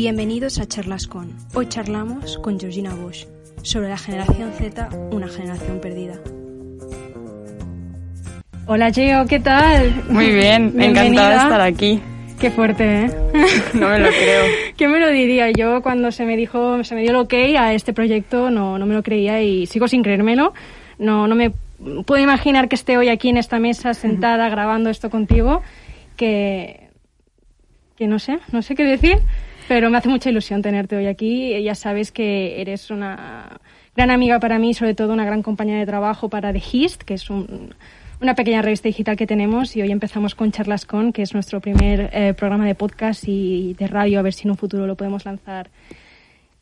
Bienvenidos 0.00 0.58
a 0.58 0.66
Charlas 0.66 1.06
con. 1.06 1.36
Hoy 1.52 1.68
charlamos 1.68 2.38
con 2.38 2.58
Georgina 2.58 2.94
Bush 2.94 3.26
sobre 3.60 3.90
la 3.90 3.98
generación 3.98 4.50
Z, 4.54 4.88
una 5.10 5.28
generación 5.28 5.78
perdida. 5.78 6.14
Hola 8.64 8.90
Gio, 8.90 9.26
¿qué 9.26 9.40
tal? 9.40 10.04
Muy 10.08 10.30
bien, 10.32 10.72
encantada 10.80 11.28
de 11.28 11.36
estar 11.36 11.60
aquí. 11.60 12.00
Qué 12.40 12.50
fuerte, 12.50 13.02
¿eh? 13.02 13.10
No 13.74 13.90
me 13.90 13.98
lo 13.98 14.08
creo. 14.08 14.44
¿Quién 14.78 14.90
me 14.90 15.00
lo 15.00 15.10
diría? 15.10 15.50
Yo 15.50 15.82
cuando 15.82 16.10
se 16.12 16.24
me 16.24 16.34
dijo, 16.34 16.82
se 16.82 16.94
me 16.94 17.02
dio 17.02 17.10
el 17.10 17.16
ok 17.16 17.34
a 17.58 17.74
este 17.74 17.92
proyecto, 17.92 18.50
no, 18.50 18.78
no 18.78 18.86
me 18.86 18.94
lo 18.94 19.02
creía 19.02 19.42
y 19.42 19.66
sigo 19.66 19.86
sin 19.86 20.02
creérmelo. 20.02 20.54
No, 20.98 21.28
no 21.28 21.34
me 21.34 21.52
puedo 22.06 22.22
imaginar 22.22 22.70
que 22.70 22.76
esté 22.76 22.96
hoy 22.96 23.10
aquí 23.10 23.28
en 23.28 23.36
esta 23.36 23.58
mesa 23.58 23.92
sentada 23.92 24.48
grabando 24.48 24.88
esto 24.88 25.10
contigo, 25.10 25.60
que, 26.16 26.88
que 27.96 28.06
no 28.06 28.18
sé, 28.18 28.38
no 28.50 28.62
sé 28.62 28.74
qué 28.74 28.84
decir, 28.84 29.18
pero 29.70 29.88
me 29.88 29.98
hace 29.98 30.08
mucha 30.08 30.30
ilusión 30.30 30.62
tenerte 30.62 30.96
hoy 30.96 31.06
aquí. 31.06 31.62
Ya 31.62 31.76
sabes 31.76 32.10
que 32.10 32.60
eres 32.60 32.90
una 32.90 33.60
gran 33.94 34.10
amiga 34.10 34.40
para 34.40 34.58
mí, 34.58 34.74
sobre 34.74 34.96
todo 34.96 35.12
una 35.12 35.24
gran 35.24 35.44
compañera 35.44 35.78
de 35.78 35.86
trabajo 35.86 36.28
para 36.28 36.52
The 36.52 36.60
Hist, 36.72 37.04
que 37.04 37.14
es 37.14 37.30
un, 37.30 37.72
una 38.20 38.34
pequeña 38.34 38.62
revista 38.62 38.88
digital 38.88 39.16
que 39.16 39.28
tenemos 39.28 39.76
y 39.76 39.82
hoy 39.82 39.92
empezamos 39.92 40.34
con 40.34 40.50
Charlas 40.50 40.86
Con, 40.86 41.12
que 41.12 41.22
es 41.22 41.34
nuestro 41.34 41.60
primer 41.60 42.10
eh, 42.12 42.34
programa 42.34 42.66
de 42.66 42.74
podcast 42.74 43.22
y 43.28 43.74
de 43.74 43.86
radio, 43.86 44.18
a 44.18 44.22
ver 44.22 44.32
si 44.32 44.48
en 44.48 44.50
un 44.50 44.56
futuro 44.56 44.88
lo 44.88 44.96
podemos 44.96 45.24
lanzar 45.24 45.70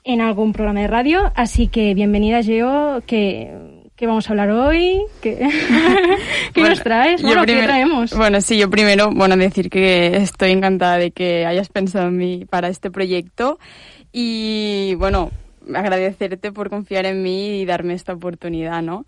en 0.05 0.21
algún 0.21 0.53
programa 0.53 0.81
de 0.81 0.89
radio. 0.89 1.33
Así 1.35 1.69
que 1.69 1.95
bienvenida, 1.95 2.43
Geo, 2.43 3.03
que, 3.07 3.78
que 3.99 4.07
vamos 4.07 4.29
a 4.29 4.33
hablar 4.33 4.51
hoy, 4.53 5.03
¿qué, 5.21 5.37
¿Qué 6.55 6.63
nos 6.63 6.81
traes? 6.85 7.21
Bueno, 7.21 7.45
¿qué 7.45 7.61
traemos? 7.65 8.15
Bueno, 8.17 8.41
sí, 8.41 8.57
yo 8.57 8.71
primero, 8.71 9.11
bueno, 9.11 9.37
decir 9.37 9.69
que 9.69 10.17
estoy 10.19 10.53
encantada 10.53 10.99
de 10.99 11.11
que 11.11 11.45
hayas 11.45 11.69
pensado 11.69 12.07
en 12.07 12.17
mí 12.17 12.45
para 12.49 12.69
este 12.69 12.93
proyecto 12.93 13.59
y, 14.13 14.95
bueno, 14.99 15.33
agradecerte 15.75 16.53
por 16.53 16.71
confiar 16.71 17.07
en 17.07 17.25
mí 17.25 17.61
y 17.61 17.65
darme 17.65 17.95
esta 17.95 18.13
oportunidad, 18.13 18.83
¿no? 18.83 19.05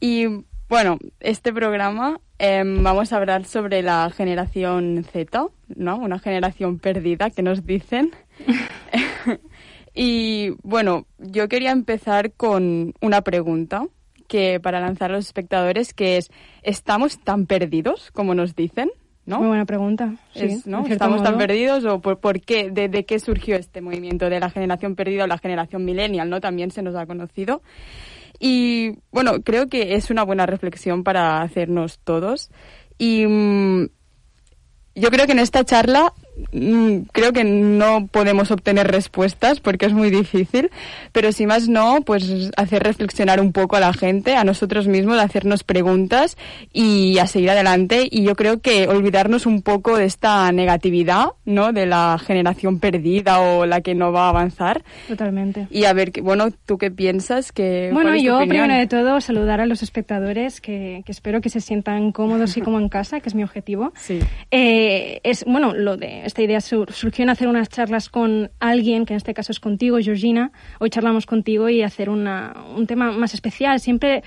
Y 0.00 0.26
bueno, 0.68 0.98
este 1.20 1.52
programa 1.52 2.18
em, 2.40 2.82
vamos 2.82 3.12
a 3.12 3.18
hablar 3.18 3.44
sobre 3.44 3.80
la 3.82 4.10
generación 4.10 5.06
Z, 5.12 5.46
¿no? 5.68 5.98
Una 5.98 6.18
generación 6.18 6.80
perdida 6.80 7.30
que 7.30 7.42
nos 7.42 7.64
dicen. 7.64 8.10
y 9.94 10.50
bueno, 10.64 11.06
yo 11.18 11.48
quería 11.48 11.70
empezar 11.70 12.32
con 12.32 12.92
una 13.00 13.20
pregunta 13.22 13.86
que 14.26 14.60
para 14.60 14.80
lanzar 14.80 15.10
a 15.10 15.14
los 15.14 15.26
espectadores 15.26 15.94
que 15.94 16.16
es 16.16 16.30
¿estamos 16.62 17.18
tan 17.18 17.46
perdidos 17.46 18.10
como 18.12 18.34
nos 18.34 18.54
dicen? 18.54 18.90
¿No? 19.24 19.38
Muy 19.38 19.48
buena 19.48 19.64
pregunta. 19.64 20.14
Sí, 20.34 20.62
¿no? 20.66 20.86
¿Estamos 20.86 21.22
tan 21.24 21.36
perdidos 21.36 21.84
o 21.84 22.00
por, 22.00 22.40
qué? 22.40 22.70
De, 22.70 22.88
de, 22.88 23.04
qué 23.04 23.18
surgió 23.18 23.56
este 23.56 23.80
movimiento 23.80 24.30
de 24.30 24.38
la 24.38 24.50
generación 24.50 24.94
perdida 24.94 25.24
o 25.24 25.26
la 25.26 25.38
generación 25.38 25.84
millennial? 25.84 26.30
¿no? 26.30 26.40
También 26.40 26.70
se 26.70 26.80
nos 26.82 26.94
ha 26.94 27.06
conocido. 27.06 27.60
Y 28.38 28.98
bueno, 29.10 29.42
creo 29.42 29.66
que 29.66 29.94
es 29.94 30.10
una 30.10 30.22
buena 30.22 30.46
reflexión 30.46 31.02
para 31.02 31.42
hacernos 31.42 31.98
todos. 32.04 32.50
Y 32.98 33.26
mm, 33.26 33.88
yo 34.94 35.10
creo 35.10 35.26
que 35.26 35.32
en 35.32 35.40
esta 35.40 35.64
charla 35.64 36.12
creo 37.12 37.32
que 37.32 37.44
no 37.44 38.08
podemos 38.08 38.50
obtener 38.50 38.88
respuestas 38.88 39.60
porque 39.60 39.86
es 39.86 39.92
muy 39.92 40.10
difícil, 40.10 40.70
pero 41.12 41.32
si 41.32 41.46
más 41.46 41.68
no, 41.68 42.02
pues 42.02 42.50
hacer 42.56 42.82
reflexionar 42.82 43.40
un 43.40 43.52
poco 43.52 43.76
a 43.76 43.80
la 43.80 43.92
gente, 43.92 44.36
a 44.36 44.44
nosotros 44.44 44.86
mismos, 44.86 45.18
hacernos 45.18 45.64
preguntas 45.64 46.36
y 46.72 47.18
a 47.18 47.26
seguir 47.26 47.50
adelante. 47.50 48.06
Y 48.10 48.22
yo 48.22 48.34
creo 48.34 48.60
que 48.60 48.86
olvidarnos 48.88 49.46
un 49.46 49.62
poco 49.62 49.96
de 49.96 50.04
esta 50.04 50.50
negatividad, 50.52 51.28
¿no? 51.44 51.72
De 51.72 51.86
la 51.86 52.18
generación 52.18 52.80
perdida 52.80 53.40
o 53.40 53.66
la 53.66 53.80
que 53.80 53.94
no 53.94 54.12
va 54.12 54.26
a 54.26 54.28
avanzar. 54.30 54.82
Totalmente. 55.08 55.66
Y 55.70 55.84
a 55.84 55.92
ver, 55.92 56.12
bueno, 56.22 56.48
¿tú 56.66 56.76
qué 56.78 56.90
piensas? 56.90 57.52
Que, 57.52 57.90
bueno, 57.92 58.14
yo 58.16 58.38
primero 58.46 58.74
de 58.74 58.86
todo 58.86 59.20
saludar 59.20 59.60
a 59.60 59.66
los 59.66 59.82
espectadores 59.82 60.60
que, 60.60 61.02
que, 61.06 61.12
espero 61.12 61.40
que 61.40 61.48
se 61.48 61.60
sientan 61.60 62.12
cómodos 62.12 62.56
y 62.56 62.60
como 62.60 62.78
en 62.78 62.88
casa, 62.88 63.20
que 63.20 63.28
es 63.28 63.34
mi 63.34 63.42
objetivo. 63.42 63.92
Sí. 63.96 64.20
Eh, 64.50 65.20
es, 65.22 65.44
bueno, 65.44 65.74
lo 65.74 65.96
de 65.96 66.25
esta 66.26 66.42
idea 66.42 66.60
surgió 66.60 67.22
en 67.22 67.30
hacer 67.30 67.46
unas 67.46 67.68
charlas 67.68 68.08
con 68.08 68.50
alguien, 68.58 69.06
que 69.06 69.12
en 69.12 69.18
este 69.18 69.32
caso 69.32 69.52
es 69.52 69.60
contigo, 69.60 69.98
Georgina. 70.02 70.50
Hoy 70.80 70.90
charlamos 70.90 71.24
contigo 71.24 71.68
y 71.68 71.82
hacer 71.82 72.10
una, 72.10 72.52
un 72.76 72.88
tema 72.88 73.12
más 73.12 73.32
especial. 73.32 73.78
Siempre 73.78 74.24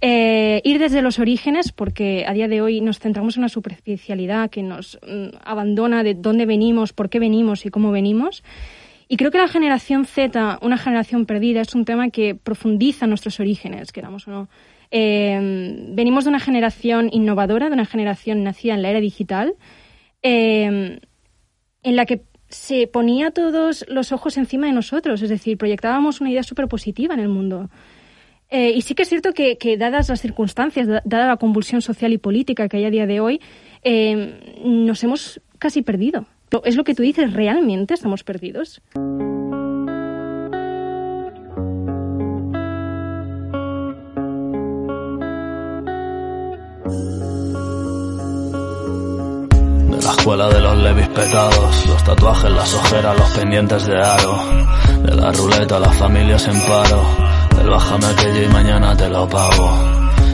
eh, 0.00 0.62
ir 0.64 0.78
desde 0.78 1.02
los 1.02 1.18
orígenes, 1.18 1.70
porque 1.70 2.24
a 2.26 2.32
día 2.32 2.48
de 2.48 2.62
hoy 2.62 2.80
nos 2.80 3.00
centramos 3.00 3.36
en 3.36 3.42
una 3.42 3.50
superficialidad 3.50 4.48
que 4.48 4.62
nos 4.62 4.98
mm, 5.06 5.36
abandona 5.44 6.02
de 6.02 6.14
dónde 6.14 6.46
venimos, 6.46 6.94
por 6.94 7.10
qué 7.10 7.18
venimos 7.18 7.66
y 7.66 7.70
cómo 7.70 7.92
venimos. 7.92 8.42
Y 9.06 9.18
creo 9.18 9.30
que 9.30 9.36
la 9.36 9.48
generación 9.48 10.06
Z, 10.06 10.58
una 10.62 10.78
generación 10.78 11.26
perdida, 11.26 11.60
es 11.60 11.74
un 11.74 11.84
tema 11.84 12.08
que 12.08 12.34
profundiza 12.34 13.06
nuestros 13.06 13.40
orígenes, 13.40 13.92
queramos 13.92 14.26
o 14.26 14.30
no. 14.30 14.48
Eh, 14.90 15.84
venimos 15.90 16.24
de 16.24 16.30
una 16.30 16.40
generación 16.40 17.10
innovadora, 17.12 17.68
de 17.68 17.74
una 17.74 17.84
generación 17.84 18.42
nacida 18.42 18.72
en 18.72 18.80
la 18.80 18.88
era 18.88 19.00
digital, 19.00 19.54
eh, 20.22 21.00
en 21.82 21.96
la 21.96 22.06
que 22.06 22.22
se 22.48 22.86
ponía 22.86 23.30
todos 23.30 23.84
los 23.88 24.12
ojos 24.12 24.36
encima 24.36 24.66
de 24.66 24.72
nosotros, 24.72 25.22
es 25.22 25.30
decir, 25.30 25.56
proyectábamos 25.56 26.20
una 26.20 26.30
idea 26.30 26.42
súper 26.42 26.68
positiva 26.68 27.14
en 27.14 27.20
el 27.20 27.28
mundo. 27.28 27.70
Eh, 28.50 28.72
y 28.76 28.82
sí 28.82 28.94
que 28.94 29.02
es 29.02 29.08
cierto 29.08 29.32
que, 29.32 29.56
dadas 29.78 30.10
las 30.10 30.20
circunstancias, 30.20 30.86
dada 31.04 31.26
la 31.26 31.36
convulsión 31.38 31.80
social 31.80 32.12
y 32.12 32.18
política 32.18 32.68
que 32.68 32.76
hay 32.76 32.84
a 32.84 32.90
día 32.90 33.06
de 33.06 33.20
hoy, 33.20 33.40
eh, 33.82 34.60
nos 34.62 35.02
hemos 35.02 35.40
casi 35.58 35.80
perdido. 35.80 36.26
Es 36.64 36.76
lo 36.76 36.84
que 36.84 36.94
tú 36.94 37.02
dices, 37.02 37.32
¿realmente 37.32 37.94
estamos 37.94 38.24
perdidos? 38.24 38.82
Escuela 50.22 50.48
de 50.48 50.60
los 50.60 50.78
levis 50.78 51.08
petados, 51.08 51.86
los 51.88 52.04
tatuajes, 52.04 52.52
las 52.52 52.72
ojeras, 52.74 53.18
los 53.18 53.28
pendientes 53.30 53.86
de 53.88 54.00
aro. 54.00 54.38
De 55.02 55.16
la 55.16 55.32
ruleta, 55.32 55.80
las 55.80 55.96
familias 55.96 56.46
en 56.46 56.60
paro. 56.60 57.02
Del 57.56 57.68
bájame 57.68 58.06
aquello 58.06 58.44
y 58.44 58.48
mañana 58.52 58.96
te 58.96 59.08
lo 59.08 59.28
pago. 59.28 59.68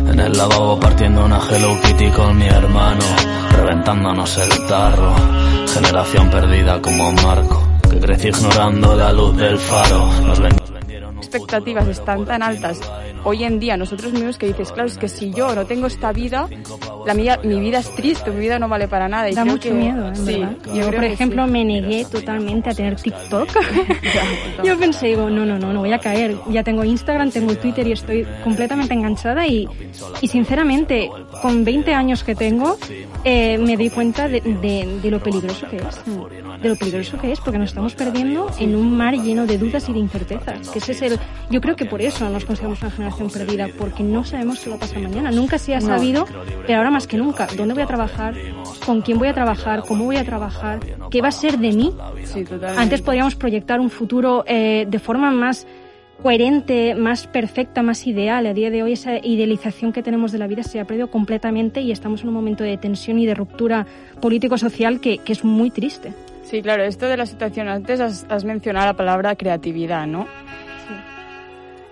En 0.07 0.21
el 0.21 0.37
lavabo 0.37 0.79
partiendo 0.79 1.25
una 1.25 1.41
Hello 1.41 1.81
Kitty 1.81 2.11
con 2.11 2.37
mi 2.37 2.47
hermano. 2.47 3.01
Reventándonos 3.57 4.37
el 4.37 4.67
tarro. 4.67 5.15
Generación 5.73 6.31
perdida 6.31 6.83
como 6.83 7.11
Marco. 7.11 7.67
Que 7.91 7.99
crecí 7.99 8.29
ignorando 8.29 8.95
la 8.95 9.11
luz 9.11 9.39
del 9.39 9.57
faro. 9.57 10.11
Nos 10.27 10.39
expectativas 11.17 11.89
están 11.89 12.27
tan 12.27 12.43
altas 12.43 12.79
hoy 13.25 13.45
en 13.45 13.59
día 13.59 13.77
nosotros 13.77 14.13
mismos 14.13 14.39
que 14.39 14.47
dices, 14.47 14.73
claro, 14.73 14.89
es 14.89 14.99
que 14.99 15.09
si 15.09 15.33
yo 15.33 15.55
no 15.55 15.67
tengo 15.67 15.87
esta 15.87 16.13
vida, 16.13 16.49
la 17.07 17.15
mía, 17.15 17.39
mi 17.43 17.61
vida 17.61 17.79
es 17.79 17.95
triste, 17.95 18.31
mi 18.31 18.41
vida 18.41 18.59
no 18.59 18.69
vale 18.69 18.89
para 18.89 19.09
nada. 19.09 19.31
Y 19.31 19.35
da 19.35 19.45
mucho 19.45 19.73
miedo, 19.73 20.11
¿eh? 20.11 20.15
sí, 20.15 20.43
Yo, 20.75 20.91
por 20.91 21.05
ejemplo, 21.05 21.47
me 21.47 21.65
negué 21.65 22.05
totalmente 22.05 22.71
a 22.71 22.75
tener 22.75 22.97
TikTok. 22.97 23.49
yo 24.65 24.79
pensé, 24.79 25.09
digo, 25.09 25.31
no, 25.31 25.45
no, 25.45 25.59
no, 25.59 25.73
no 25.73 25.81
voy 25.81 25.93
a 25.93 25.99
caer. 25.99 26.37
Ya 26.51 26.63
tengo 26.63 26.85
Instagram, 26.85 27.31
tengo 27.31 27.55
Twitter 27.57 27.87
y 27.87 27.93
estoy 27.93 28.27
completamente 28.45 28.95
enganchada 28.95 29.47
y, 29.47 29.69
y 30.21 30.29
sinceramente, 30.29 31.11
con 31.43 31.65
20 31.65 31.95
años 31.95 32.25
que 32.25 32.35
tengo, 32.35 32.79
eh, 33.25 33.59
me 33.59 33.77
di 33.77 33.91
cuenta 33.91 34.29
de, 34.29 34.41
de, 34.41 35.01
de 35.03 35.11
lo 35.11 35.21
peligroso 35.23 35.67
que 35.69 35.77
es 35.77 36.05
de 36.63 36.69
lo 36.69 36.77
peligroso 36.77 37.19
que 37.19 37.33
es, 37.33 37.41
porque 37.41 37.59
nos 37.59 37.71
estamos 37.71 37.95
perdiendo 37.95 38.51
en 38.59 38.75
un 38.75 38.97
mar 38.97 39.15
lleno 39.15 39.47
de 39.47 39.59
dudas 39.59 39.89
y 39.89 39.93
de 39.93 39.99
incertezas. 39.99 40.69
Que 40.71 40.79
ese 40.79 40.93
es 40.93 41.03
el, 41.03 41.19
yo 41.51 41.61
creo 41.61 41.77
que 41.77 41.87
por 41.87 42.03
eso 42.03 42.29
nos 42.29 42.45
consideramos 42.45 42.81
una 42.83 42.91
generación 42.91 43.08
perdida, 43.33 43.69
porque 43.77 44.03
no 44.03 44.25
sabemos 44.25 44.61
qué 44.61 44.71
va 44.71 44.77
a 44.77 44.79
pasar 44.79 45.01
mañana. 45.01 45.31
Nunca 45.31 45.59
se 45.59 45.75
ha 45.75 45.81
sabido, 45.81 46.27
pero 46.67 46.79
ahora 46.79 46.91
más 46.91 47.07
que 47.07 47.17
nunca, 47.17 47.47
¿dónde 47.57 47.75
voy 47.75 47.83
a 47.83 47.87
trabajar? 47.87 48.35
¿Con 48.85 49.03
quién 49.03 49.19
voy 49.19 49.29
a 49.29 49.35
trabajar? 49.35 49.83
¿Cómo 49.87 50.05
voy 50.05 50.17
a 50.17 50.25
trabajar? 50.25 50.81
¿Qué 51.11 51.23
va 51.23 51.29
a 51.29 51.33
ser 51.33 51.59
de 51.59 51.73
mí? 51.73 51.95
Antes 52.77 53.03
podríamos 53.03 53.35
proyectar 53.35 53.81
un 53.81 53.91
futuro 53.91 54.45
eh, 54.47 54.87
de 54.89 54.99
forma 54.99 55.31
más 55.31 55.67
coherente, 56.23 56.95
más 56.95 57.27
perfecta, 57.27 57.83
más 57.83 58.07
ideal. 58.07 58.47
A 58.47 58.53
día 58.53 58.71
de 58.71 58.83
hoy 58.83 58.93
esa 58.93 59.19
idealización 59.19 59.93
que 59.93 60.03
tenemos 60.03 60.33
de 60.33 60.39
la 60.39 60.47
vida 60.47 60.63
se 60.63 60.81
ha 60.81 60.85
perdido 60.85 61.09
completamente 61.11 61.81
y 61.81 61.93
estamos 61.93 62.23
en 62.23 62.29
un 62.29 62.35
momento 62.35 62.65
de 62.65 62.77
tensión 62.77 63.19
y 63.19 63.27
de 63.27 63.35
ruptura 63.35 63.87
político-social 64.21 65.01
que, 65.01 65.19
que 65.19 65.33
es 65.33 65.45
muy 65.45 65.71
triste. 65.71 66.13
Sí, 66.43 66.63
claro, 66.63 66.83
esto 66.83 67.07
de 67.07 67.17
la 67.17 67.27
situación, 67.27 67.69
antes 67.69 68.01
has, 68.01 68.27
has 68.31 68.45
mencionado 68.45 68.87
la 68.87 68.95
palabra 68.95 69.37
creatividad, 69.37 70.07
¿no? 70.07 70.27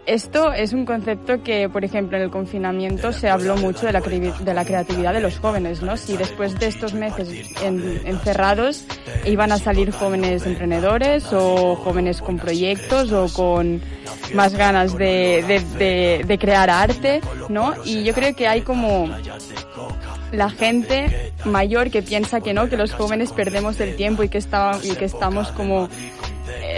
Esto 0.07 0.53
es 0.53 0.73
un 0.73 0.87
concepto 0.87 1.43
que, 1.43 1.69
por 1.69 1.85
ejemplo, 1.85 2.17
en 2.17 2.23
el 2.23 2.31
confinamiento 2.31 3.13
se 3.13 3.29
habló 3.29 3.57
mucho 3.57 3.87
de 3.87 3.93
la, 3.93 4.01
de 4.01 4.55
la 4.55 4.65
creatividad 4.65 5.13
de 5.13 5.21
los 5.21 5.41
jóvenes, 5.41 5.83
¿no? 5.83 5.97
Si 5.97 6.17
después 6.17 6.57
de 6.61 6.69
estos 6.69 6.95
meses 6.95 7.29
encerrados 7.61 8.85
iban 9.25 9.51
a 9.51 9.59
salir 9.59 9.91
jóvenes 9.91 10.47
emprendedores 10.47 11.33
o 11.33 11.75
jóvenes 11.75 12.23
con 12.23 12.39
proyectos 12.39 13.11
o 13.11 13.27
con 13.33 13.83
más 14.33 14.55
ganas 14.55 14.97
de, 14.97 15.63
de, 15.77 16.25
de, 16.25 16.39
crear 16.39 16.71
arte, 16.71 17.21
¿no? 17.49 17.75
Y 17.85 18.05
yo 18.05 18.15
creo 18.15 18.35
que 18.37 18.47
hay 18.47 18.63
como 18.63 19.09
la 20.31 20.51
gente 20.51 21.33
mayor 21.45 21.91
que 21.91 22.03
piensa 22.03 22.41
que 22.41 22.53
no, 22.53 22.69
que 22.69 22.77
los 22.77 22.93
jóvenes 22.93 23.33
perdemos 23.33 23.81
el 23.81 23.97
tiempo 23.97 24.23
y 24.23 24.29
que, 24.29 24.39
está, 24.39 24.79
y 24.83 24.95
que 24.95 25.05
estamos 25.05 25.51
como 25.53 25.89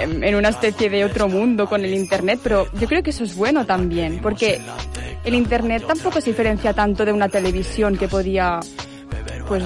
en 0.03 0.35
una 0.35 0.49
especie 0.51 0.91
de 0.91 1.05
otro 1.05 1.29
mundo 1.29 1.67
con 1.67 1.85
el 1.85 1.95
Internet, 1.95 2.41
pero 2.43 2.67
yo 2.75 2.87
creo 2.87 3.03
que 3.03 3.11
eso 3.11 3.25
es 3.25 3.35
bueno 3.35 3.67
también, 3.67 4.21
porque 4.23 4.61
el 5.25 5.35
Internet 5.35 5.85
tampoco 5.87 6.21
se 6.21 6.31
diferencia 6.31 6.73
tanto 6.73 7.05
de 7.05 7.13
una 7.13 7.29
televisión 7.29 7.97
que 7.97 8.09
podía 8.09 8.61
pues 9.49 9.65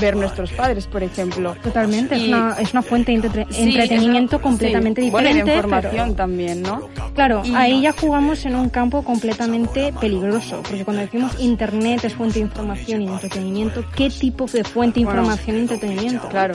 ver 0.00 0.16
nuestros 0.16 0.52
padres, 0.52 0.86
por 0.86 1.02
ejemplo. 1.02 1.56
Totalmente, 1.62 2.14
es, 2.14 2.22
una, 2.22 2.56
es, 2.58 2.72
una, 2.72 2.82
fuente 2.82 3.12
de 3.18 3.46
entretenimiento 3.50 4.40
completamente 4.40 5.00
diferente. 5.00 5.42
Bueno, 5.42 5.44
de 5.44 5.56
información 5.56 6.14
también, 6.14 6.62
¿no? 6.62 6.88
Claro, 7.14 7.42
ahí 7.54 7.82
ya 7.82 7.92
jugamos 7.92 8.44
en 8.46 8.54
un 8.54 8.68
campo 8.68 9.02
completamente 9.02 9.92
peligroso, 10.00 10.62
porque 10.62 10.84
cuando 10.84 11.02
decimos 11.02 11.32
Internet 11.40 12.04
es 12.04 12.14
fuente 12.14 12.34
de 12.34 12.44
información 12.44 13.02
y 13.02 13.08
entretenimiento, 13.08 13.84
¿qué 13.96 14.08
tipo 14.08 14.46
de 14.46 14.64
fuente 14.64 14.94
de 14.94 15.00
información 15.02 15.56
y 15.56 15.60
entretenimiento? 15.60 16.28
Claro, 16.28 16.54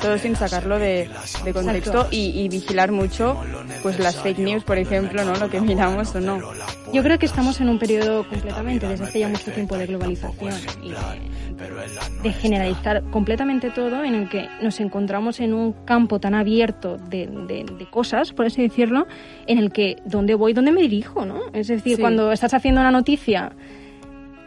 todo 0.00 0.18
sin 0.18 0.36
sacarlo 0.36 0.78
de, 0.78 1.08
de 1.44 1.52
contexto 1.52 2.08
y, 2.10 2.40
y, 2.40 2.48
vigilar 2.48 2.92
mucho 2.92 3.40
pues 3.82 3.98
las 3.98 4.16
fake 4.16 4.38
news, 4.38 4.64
por 4.64 4.78
ejemplo, 4.78 5.24
¿no? 5.24 5.34
Lo 5.36 5.50
que 5.50 5.60
miramos 5.60 6.14
o 6.14 6.20
no. 6.20 6.40
Yo 6.92 7.02
creo 7.02 7.18
que 7.18 7.26
estamos 7.26 7.60
en 7.60 7.68
un 7.68 7.78
periodo 7.78 8.28
completamente, 8.28 8.86
desde 8.86 9.04
hace 9.04 9.18
ya 9.20 9.28
mucho 9.28 9.50
tiempo, 9.52 9.76
de 9.76 9.86
globalización 9.86 10.54
y 10.82 10.90
de, 12.22 12.32
generalizar 12.32 13.02
completamente 13.10 13.70
todo, 13.70 14.04
en 14.04 14.14
el 14.14 14.28
que 14.28 14.48
nos 14.62 14.80
encontramos 14.80 15.40
en 15.40 15.54
un 15.54 15.72
campo 15.84 16.20
tan 16.20 16.34
abierto 16.34 16.96
de, 16.96 17.26
de, 17.26 17.86
cosas, 17.90 18.32
por 18.32 18.46
así 18.46 18.62
decirlo, 18.62 19.06
en 19.46 19.58
el 19.58 19.72
que 19.72 19.96
dónde 20.04 20.34
voy, 20.34 20.52
dónde 20.52 20.72
me 20.72 20.82
dirijo, 20.82 21.24
¿no? 21.24 21.40
Es 21.52 21.68
decir, 21.68 21.98
cuando 21.98 22.32
estás 22.32 22.54
haciendo 22.54 22.80
una 22.80 22.90
noticia 22.90 23.52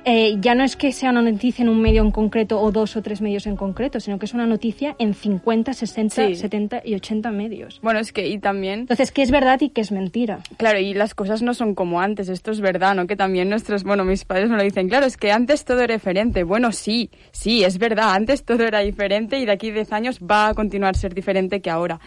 eh, 0.09 0.37
ya 0.39 0.55
no 0.55 0.63
es 0.63 0.77
que 0.77 0.93
sea 0.93 1.09
una 1.09 1.21
noticia 1.21 1.63
en 1.63 1.67
un 1.67 1.81
medio 1.81 2.01
en 2.01 2.11
concreto 2.11 2.61
o 2.61 2.71
dos 2.71 2.95
o 2.95 3.01
tres 3.01 3.19
medios 3.19 3.45
en 3.45 3.57
concreto, 3.57 3.99
sino 3.99 4.17
que 4.17 4.25
es 4.25 4.33
una 4.33 4.47
noticia 4.47 4.95
en 4.99 5.13
50, 5.13 5.73
60, 5.73 6.33
70 6.33 6.81
y 6.85 6.95
80 6.95 7.29
medios. 7.31 7.81
Bueno, 7.81 7.99
es 7.99 8.13
que 8.13 8.25
y 8.25 8.39
también... 8.39 8.79
Entonces, 8.79 9.11
¿qué 9.11 9.21
es 9.21 9.31
verdad 9.31 9.59
y 9.59 9.67
qué 9.67 9.81
es 9.81 9.91
mentira? 9.91 10.39
Claro, 10.55 10.79
y 10.79 10.93
las 10.93 11.13
cosas 11.13 11.41
no 11.41 11.53
son 11.53 11.75
como 11.75 11.99
antes, 11.99 12.29
esto 12.29 12.51
es 12.51 12.61
verdad, 12.61 12.95
¿no? 12.95 13.05
Que 13.05 13.17
también 13.17 13.49
nuestros, 13.49 13.83
bueno, 13.83 14.05
mis 14.05 14.23
padres 14.23 14.49
me 14.49 14.55
lo 14.55 14.63
dicen, 14.63 14.87
claro, 14.87 15.05
es 15.05 15.17
que 15.17 15.33
antes 15.33 15.65
todo 15.65 15.81
era 15.81 15.95
diferente. 15.95 16.43
Bueno, 16.43 16.71
sí, 16.71 17.11
sí, 17.33 17.65
es 17.65 17.77
verdad, 17.77 18.13
antes 18.13 18.45
todo 18.45 18.63
era 18.63 18.79
diferente 18.79 19.39
y 19.39 19.45
de 19.45 19.51
aquí 19.51 19.71
a 19.71 19.73
10 19.73 19.91
años 19.91 20.19
va 20.21 20.47
a 20.47 20.53
continuar 20.53 20.95
a 20.95 20.97
ser 20.97 21.13
diferente 21.13 21.59
que 21.59 21.69
ahora. 21.69 21.99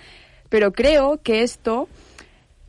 Pero 0.49 0.73
creo 0.73 1.21
que 1.23 1.43
esto 1.43 1.87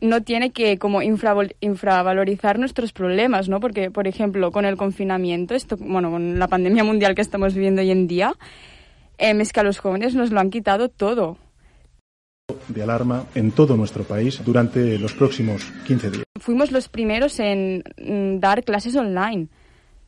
no 0.02 0.22
tiene 0.22 0.50
que 0.50 0.78
como 0.78 1.00
infravalorizar 1.00 2.58
nuestros 2.58 2.92
problemas, 2.92 3.48
¿no? 3.48 3.60
Porque, 3.60 3.90
por 3.90 4.08
ejemplo, 4.08 4.50
con 4.50 4.64
el 4.64 4.76
confinamiento, 4.76 5.54
esto, 5.54 5.76
bueno, 5.78 6.10
con 6.10 6.38
la 6.38 6.48
pandemia 6.48 6.84
mundial 6.84 7.14
que 7.14 7.22
estamos 7.22 7.54
viviendo 7.54 7.80
hoy 7.80 7.92
en 7.92 8.08
día, 8.08 8.34
eh, 9.16 9.32
es 9.40 9.52
que 9.52 9.60
a 9.60 9.62
los 9.62 9.78
jóvenes 9.78 10.14
nos 10.14 10.32
lo 10.32 10.40
han 10.40 10.50
quitado 10.50 10.88
todo. 10.88 11.38
De 12.66 12.82
alarma 12.82 13.26
en 13.36 13.52
todo 13.52 13.76
nuestro 13.76 14.02
país 14.02 14.42
durante 14.44 14.98
los 14.98 15.14
próximos 15.14 15.72
15 15.86 16.10
días. 16.10 16.24
Fuimos 16.40 16.72
los 16.72 16.88
primeros 16.88 17.38
en 17.38 17.84
mm, 17.96 18.40
dar 18.40 18.64
clases 18.64 18.96
online. 18.96 19.48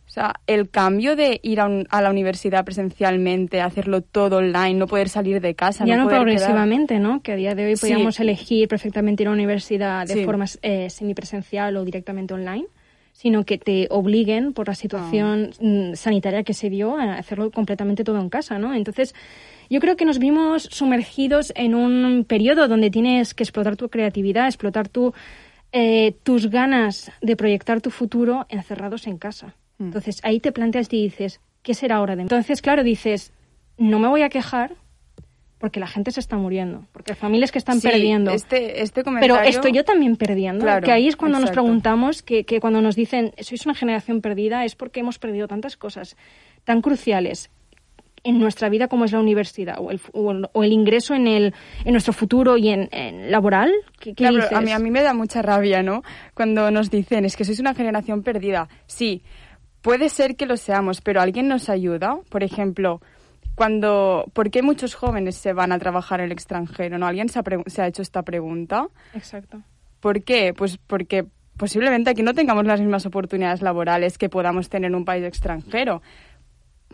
O 0.07 0.11
sea, 0.15 0.35
el 0.47 0.69
cambio 0.69 1.17
de 1.17 1.41
ir 1.43 1.61
a, 1.61 1.69
la 1.69 2.11
universidad 2.11 2.65
presencialmente, 2.65 3.61
hacerlo 3.61 4.03
todo 4.03 4.37
online, 4.37 4.75
no 4.75 4.87
poder 4.87 5.09
salir 5.09 5.41
de 5.41 5.55
casa. 5.55 5.87
Ya 5.87 5.97
no, 5.97 6.09
progresivamente, 6.09 7.01
¿no? 7.01 7.23
Que 7.23 7.33
a 7.33 7.37
día 7.37 7.55
de 7.55 7.67
hoy 7.67 7.77
podíamos 7.77 8.21
elegir 8.21 8.69
perfectamente 8.69 9.23
ir 9.23 9.29
a 9.29 9.31
la 9.31 9.37
universidad 9.37 10.07
de 10.07 10.25
forma 10.25 10.45
eh, 10.63 10.91
semipresencial 10.91 11.77
o 11.77 11.85
directamente 11.85 12.35
online, 12.35 12.67
sino 13.13 13.45
que 13.45 13.59
te 13.59 13.89
obliguen 13.91 14.53
por 14.53 14.69
la 14.69 14.75
situación 14.75 15.51
ah. 15.53 15.65
mm, 15.65 15.95
sanitaria 15.95 16.45
que 16.45 16.55
se 16.55 16.69
dio 16.69 16.97
a 16.97 17.15
hacerlo 17.15 17.51
completamente 17.51 18.05
todo 18.05 18.21
en 18.21 18.29
casa, 18.29 18.59
¿no? 18.59 18.75
Entonces, 18.75 19.15
yo 19.71 19.81
creo 19.81 19.97
que 19.97 20.05
nos 20.05 20.19
vimos 20.19 20.69
sumergidos 20.71 21.53
en 21.57 21.75
un 21.75 22.25
periodo 22.25 22.69
donde 22.69 22.91
tienes 22.91 23.33
que 23.35 23.43
explotar 23.43 23.77
tu 23.77 23.89
creatividad, 23.89 24.47
explotar 24.47 24.89
tu, 24.89 25.15
eh, 25.73 26.15
tus 26.23 26.51
ganas 26.51 27.11
de 27.23 27.37
proyectar 27.37 27.81
tu 27.81 27.91
futuro 27.91 28.47
encerrados 28.51 29.07
en 29.07 29.17
casa. 29.17 29.55
Mm. 29.79 29.85
Entonces 29.85 30.21
ahí 30.23 30.41
te 30.41 30.53
planteas 30.53 30.93
y 30.93 31.03
dices, 31.03 31.41
¿qué 31.63 31.75
será 31.75 31.97
ahora 31.97 32.15
de 32.15 32.19
mí? 32.19 32.23
Entonces, 32.23 32.63
claro, 32.63 32.83
dices, 32.83 33.33
no 33.77 33.99
me 33.99 34.09
voy 34.09 34.23
a 34.23 34.29
quejar 34.29 34.77
porque 35.59 35.81
la 35.81 35.87
gente 35.87 36.11
se 36.11 36.21
está 36.21 36.37
muriendo, 36.37 36.85
porque 36.93 37.13
hay 37.13 37.17
familias 37.17 37.51
que 37.51 37.59
están 37.59 37.81
perdiendo. 37.81 38.33
Este, 38.33 38.83
este 38.83 39.03
comentario... 39.03 39.37
Pero 39.37 39.49
estoy 39.49 39.73
yo 39.73 39.83
también 39.83 40.17
perdiendo. 40.17 40.67
que 40.83 40.93
ahí 40.93 41.09
es 41.09 41.17
cuando 41.17 41.41
nos 41.41 41.51
preguntamos 41.53 42.23
que, 42.23 42.45
que 42.45 42.61
cuando 42.61 42.83
nos 42.83 42.97
dicen, 42.97 43.33
sois 43.41 43.65
una 43.65 43.75
generación 43.75 44.21
perdida, 44.21 44.67
es 44.67 44.75
porque 44.75 45.01
hemos 45.01 45.19
perdido 45.19 45.49
tantas 45.49 45.79
cosas 45.79 46.17
tan 46.65 46.83
cruciales 46.83 47.51
en 48.25 48.41
nuestra 48.41 48.69
vida 48.71 48.89
como 48.89 49.05
es 49.05 49.13
la 49.13 49.21
universidad 49.21 49.77
o 49.79 49.91
el, 49.91 50.01
o 50.13 50.65
el, 50.65 50.73
ingreso 50.73 51.15
en, 51.15 51.27
el, 51.29 51.55
en 51.85 51.93
nuestro 51.93 52.13
futuro 52.13 52.57
y 52.57 52.71
en, 52.71 53.31
laboral? 53.31 53.71
¿Qué, 54.01 54.15
claro, 54.15 54.43
A, 54.51 54.61
mí, 54.61 54.73
a 54.73 54.79
mí 54.79 54.91
me 54.91 55.03
da 55.03 55.13
mucha 55.13 55.43
rabia, 55.43 55.83
¿no? 55.83 56.03
Cuando 56.33 56.71
nos 56.71 56.91
dicen, 56.91 57.27
es 57.27 57.37
que 57.37 57.45
sois 57.45 57.61
una 57.61 57.75
generación 57.75 58.23
perdida. 58.23 58.69
Sí, 58.87 59.23
Puede 59.85 60.09
ser 60.09 60.35
que 60.35 60.47
lo 60.47 60.57
seamos, 60.57 61.03
pero 61.03 61.21
¿alguien 61.21 61.47
nos 61.47 61.69
ayuda? 61.69 62.19
Por 62.31 62.43
ejemplo, 62.43 63.03
cuando, 63.55 64.25
¿por 64.33 64.51
qué 64.51 64.63
muchos 64.63 64.95
jóvenes 64.95 65.37
se 65.37 65.53
van 65.53 65.73
a 65.73 65.79
trabajar 65.79 66.21
en 66.21 66.27
el 66.27 66.33
extranjero? 66.33 66.97
¿No? 66.97 67.07
¿Alguien 67.07 67.29
se 67.29 67.39
ha, 67.39 67.43
se 67.67 67.83
ha 67.83 67.87
hecho 67.87 68.01
esta 68.01 68.23
pregunta? 68.23 68.89
Exacto. 69.13 69.61
¿Por 70.01 70.25
qué? 70.25 70.55
Pues 70.55 70.79
porque 70.79 71.27
posiblemente 71.57 72.11
aquí 72.11 72.23
no 72.23 72.35
tengamos 72.35 72.65
las 72.65 72.81
mismas 72.81 73.07
oportunidades 73.07 73.63
laborales 73.63 74.19
que 74.19 74.29
podamos 74.29 74.69
tener 74.69 74.89
en 74.89 74.95
un 74.95 75.05
país 75.05 75.23
extranjero. 75.25 76.03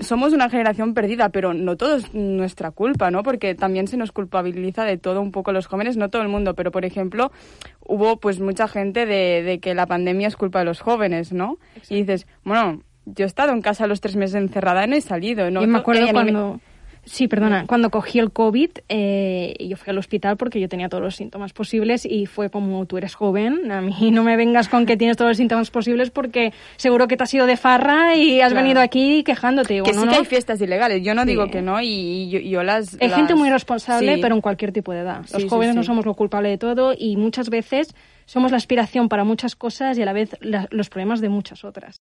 Somos 0.00 0.32
una 0.32 0.48
generación 0.48 0.94
perdida, 0.94 1.28
pero 1.28 1.52
no 1.52 1.76
todo 1.76 1.96
es 1.96 2.14
nuestra 2.14 2.70
culpa, 2.70 3.10
¿no? 3.10 3.22
Porque 3.22 3.54
también 3.54 3.86
se 3.86 3.98
nos 3.98 4.12
culpabiliza 4.12 4.84
de 4.84 4.96
todo 4.96 5.20
un 5.20 5.30
poco 5.30 5.52
los 5.52 5.66
jóvenes, 5.66 5.96
no 5.96 6.08
todo 6.08 6.22
el 6.22 6.28
mundo, 6.28 6.54
pero 6.54 6.70
por 6.70 6.84
ejemplo, 6.84 7.32
hubo 7.80 8.18
pues 8.18 8.40
mucha 8.40 8.66
gente 8.66 9.04
de, 9.04 9.58
que 9.60 9.74
la 9.74 9.86
pandemia 9.86 10.28
es 10.28 10.36
culpa 10.36 10.60
de 10.60 10.64
los 10.64 10.80
jóvenes, 10.80 11.32
¿no? 11.32 11.58
Y 11.90 11.96
dices, 11.96 12.26
bueno, 12.44 12.82
yo 13.14 13.24
he 13.24 13.26
estado 13.26 13.52
en 13.52 13.62
casa 13.62 13.86
los 13.86 14.00
tres 14.00 14.16
meses 14.16 14.36
encerrada 14.36 14.84
y 14.84 14.88
no 14.88 14.96
he 14.96 15.00
salido. 15.00 15.50
¿no? 15.50 15.60
me 15.62 15.78
acuerdo 15.78 16.06
cuando... 16.12 16.60
Sí, 17.04 17.28
perdona, 17.28 17.66
cuando 17.66 17.90
cogí 17.90 18.18
el 18.18 18.30
COVID, 18.30 18.70
eh, 18.88 19.54
yo 19.58 19.76
fui 19.76 19.90
al 19.90 19.98
hospital 19.98 20.36
porque 20.36 20.60
yo 20.60 20.68
tenía 20.68 20.88
todos 20.88 21.02
los 21.02 21.16
síntomas 21.16 21.52
posibles 21.52 22.04
y 22.04 22.26
fue 22.26 22.50
como, 22.50 22.84
tú 22.86 22.98
eres 22.98 23.14
joven, 23.14 23.72
a 23.72 23.80
mí 23.80 23.94
no 24.12 24.22
me 24.22 24.36
vengas 24.36 24.68
con 24.68 24.86
que 24.86 24.96
tienes 24.96 25.16
todos 25.16 25.30
los 25.30 25.36
síntomas 25.36 25.70
posibles 25.70 26.10
porque 26.10 26.52
seguro 26.76 27.08
que 27.08 27.16
te 27.16 27.24
has 27.24 27.34
ido 27.34 27.46
de 27.46 27.56
farra 27.56 28.14
y 28.14 28.40
has 28.40 28.52
venido 28.52 28.80
aquí 28.80 29.22
quejándote. 29.24 29.82
Que 29.82 29.94
sí 29.94 30.08
que 30.08 30.16
hay 30.16 30.24
fiestas 30.24 30.60
ilegales, 30.60 31.02
yo 31.02 31.14
no 31.14 31.24
digo 31.24 31.46
que 31.48 31.62
no 31.62 31.80
y, 31.80 32.48
yo, 32.48 32.62
las... 32.62 32.96
Hay 33.00 33.10
gente 33.10 33.34
muy 33.34 33.50
responsable, 33.50 34.18
pero 34.18 34.34
en 34.34 34.40
cualquier 34.40 34.72
tipo 34.72 34.92
de 34.92 35.00
edad. 35.00 35.24
Los 35.32 35.46
jóvenes 35.46 35.74
no 35.74 35.82
somos 35.82 36.04
lo 36.04 36.14
culpable 36.14 36.48
de 36.48 36.58
todo 36.58 36.92
y 36.96 37.16
muchas 37.16 37.50
veces 37.50 37.94
somos 38.26 38.50
la 38.50 38.58
aspiración 38.58 39.08
para 39.08 39.24
muchas 39.24 39.56
cosas 39.56 39.98
y 39.98 40.02
a 40.02 40.04
la 40.04 40.12
vez 40.12 40.36
los 40.40 40.88
problemas 40.88 41.20
de 41.20 41.28
muchas 41.28 41.64
otras. 41.64 42.00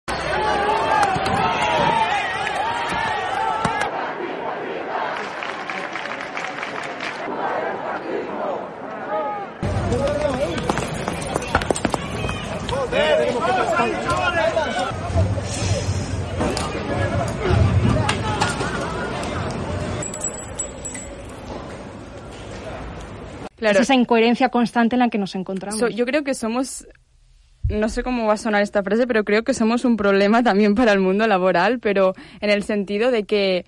Es 23.70 23.80
esa 23.80 23.94
incoherencia 23.94 24.48
constante 24.48 24.96
en 24.96 25.00
la 25.00 25.08
que 25.08 25.18
nos 25.18 25.34
encontramos. 25.34 25.94
yo 25.94 26.04
creo 26.04 26.24
que 26.24 26.34
somos, 26.34 26.86
no 27.68 27.88
sé 27.88 28.02
cómo 28.02 28.26
va 28.26 28.34
a 28.34 28.36
sonar 28.36 28.62
esta 28.62 28.82
frase, 28.82 29.06
pero 29.06 29.24
creo 29.24 29.44
que 29.44 29.54
somos 29.54 29.84
un 29.84 29.96
problema 29.96 30.42
también 30.42 30.74
para 30.74 30.92
el 30.92 31.00
mundo 31.00 31.26
laboral, 31.26 31.78
pero 31.78 32.14
en 32.40 32.50
el 32.50 32.62
sentido 32.64 33.10
de 33.10 33.24
que 33.24 33.64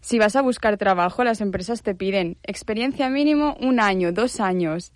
si 0.00 0.18
vas 0.18 0.36
a 0.36 0.42
buscar 0.42 0.76
trabajo, 0.76 1.24
las 1.24 1.40
empresas 1.40 1.82
te 1.82 1.94
piden 1.94 2.36
experiencia 2.44 3.08
mínimo 3.10 3.56
un 3.60 3.80
año, 3.80 4.12
dos 4.12 4.40
años. 4.40 4.92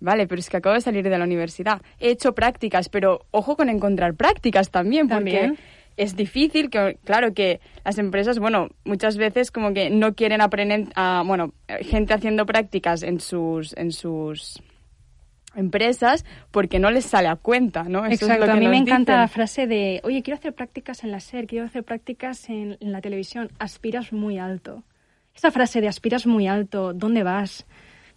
Vale, 0.00 0.26
pero 0.26 0.38
es 0.38 0.48
que 0.48 0.56
acabo 0.56 0.74
de 0.74 0.80
salir 0.80 1.08
de 1.08 1.18
la 1.18 1.24
universidad. 1.24 1.82
He 1.98 2.10
hecho 2.10 2.32
prácticas, 2.32 2.88
pero 2.88 3.26
ojo 3.30 3.56
con 3.56 3.68
encontrar 3.68 4.14
prácticas 4.14 4.70
también, 4.70 5.08
porque 5.08 5.54
es 5.98 6.16
difícil, 6.16 6.70
que 6.70 6.96
claro 7.04 7.34
que 7.34 7.60
las 7.84 7.98
empresas, 7.98 8.38
bueno, 8.38 8.68
muchas 8.84 9.16
veces 9.16 9.50
como 9.50 9.74
que 9.74 9.90
no 9.90 10.14
quieren 10.14 10.40
aprender, 10.40 10.86
a, 10.94 11.22
bueno, 11.26 11.52
gente 11.80 12.14
haciendo 12.14 12.46
prácticas 12.46 13.02
en 13.02 13.20
sus, 13.20 13.76
en 13.76 13.90
sus 13.90 14.62
empresas 15.56 16.24
porque 16.52 16.78
no 16.78 16.90
les 16.90 17.04
sale 17.04 17.26
a 17.26 17.34
cuenta, 17.34 17.82
¿no? 17.82 18.06
Exacto, 18.06 18.50
a 18.50 18.54
mí 18.54 18.68
me 18.68 18.76
encanta 18.76 19.16
la 19.16 19.28
frase 19.28 19.66
de, 19.66 20.00
oye, 20.04 20.22
quiero 20.22 20.38
hacer 20.38 20.54
prácticas 20.54 21.02
en 21.02 21.10
la 21.10 21.18
SER, 21.18 21.46
quiero 21.46 21.66
hacer 21.66 21.82
prácticas 21.82 22.48
en, 22.48 22.76
la 22.80 23.00
televisión, 23.00 23.50
aspiras 23.58 24.12
muy 24.12 24.38
alto. 24.38 24.84
Esa 25.34 25.50
frase 25.50 25.80
de 25.80 25.88
aspiras 25.88 26.26
muy 26.26 26.46
alto, 26.46 26.92
¿dónde 26.94 27.24
vas? 27.24 27.66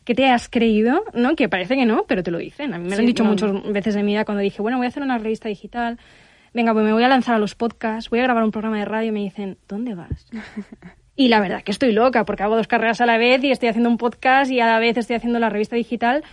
¿Qué 0.05 0.13
te 0.13 0.27
has 0.27 0.49
creído? 0.49 1.03
¿No? 1.13 1.35
Que 1.35 1.49
parece 1.49 1.75
que 1.75 1.85
no, 1.85 2.05
pero 2.07 2.21
te 2.21 2.31
lo 2.31 2.37
dicen. 2.37 2.73
A 2.73 2.77
mí 2.77 2.87
me 2.87 2.95
lo 2.95 2.99
han 2.99 3.05
dicho 3.07 3.23
muchas 3.23 3.51
veces 3.71 3.95
en 3.95 4.05
mi 4.05 4.13
vida 4.13 4.25
cuando 4.25 4.41
dije, 4.41 4.61
bueno, 4.61 4.77
voy 4.77 4.85
a 4.85 4.89
hacer 4.89 5.03
una 5.03 5.17
revista 5.17 5.49
digital, 5.49 5.99
venga, 6.53 6.73
pues 6.73 6.85
me 6.85 6.93
voy 6.93 7.03
a 7.03 7.07
lanzar 7.07 7.35
a 7.35 7.39
los 7.39 7.55
podcasts, 7.55 8.09
voy 8.09 8.19
a 8.19 8.23
grabar 8.23 8.43
un 8.43 8.51
programa 8.51 8.79
de 8.79 8.85
radio 8.85 9.09
y 9.09 9.11
me 9.11 9.19
dicen, 9.21 9.57
¿dónde 9.67 9.95
vas? 9.95 10.27
Y 11.13 11.27
la 11.27 11.39
verdad 11.39 11.61
que 11.61 11.71
estoy 11.71 11.91
loca 11.91 12.25
porque 12.25 12.43
hago 12.43 12.55
dos 12.55 12.67
carreras 12.67 13.01
a 13.01 13.05
la 13.05 13.17
vez 13.17 13.43
y 13.43 13.51
estoy 13.51 13.69
haciendo 13.69 13.89
un 13.89 13.97
podcast 13.97 14.49
y 14.49 14.59
a 14.59 14.65
la 14.65 14.79
vez 14.79 14.97
estoy 14.97 15.17
haciendo 15.17 15.39
la 15.39 15.49
revista 15.49 15.75
digital, 15.75 16.23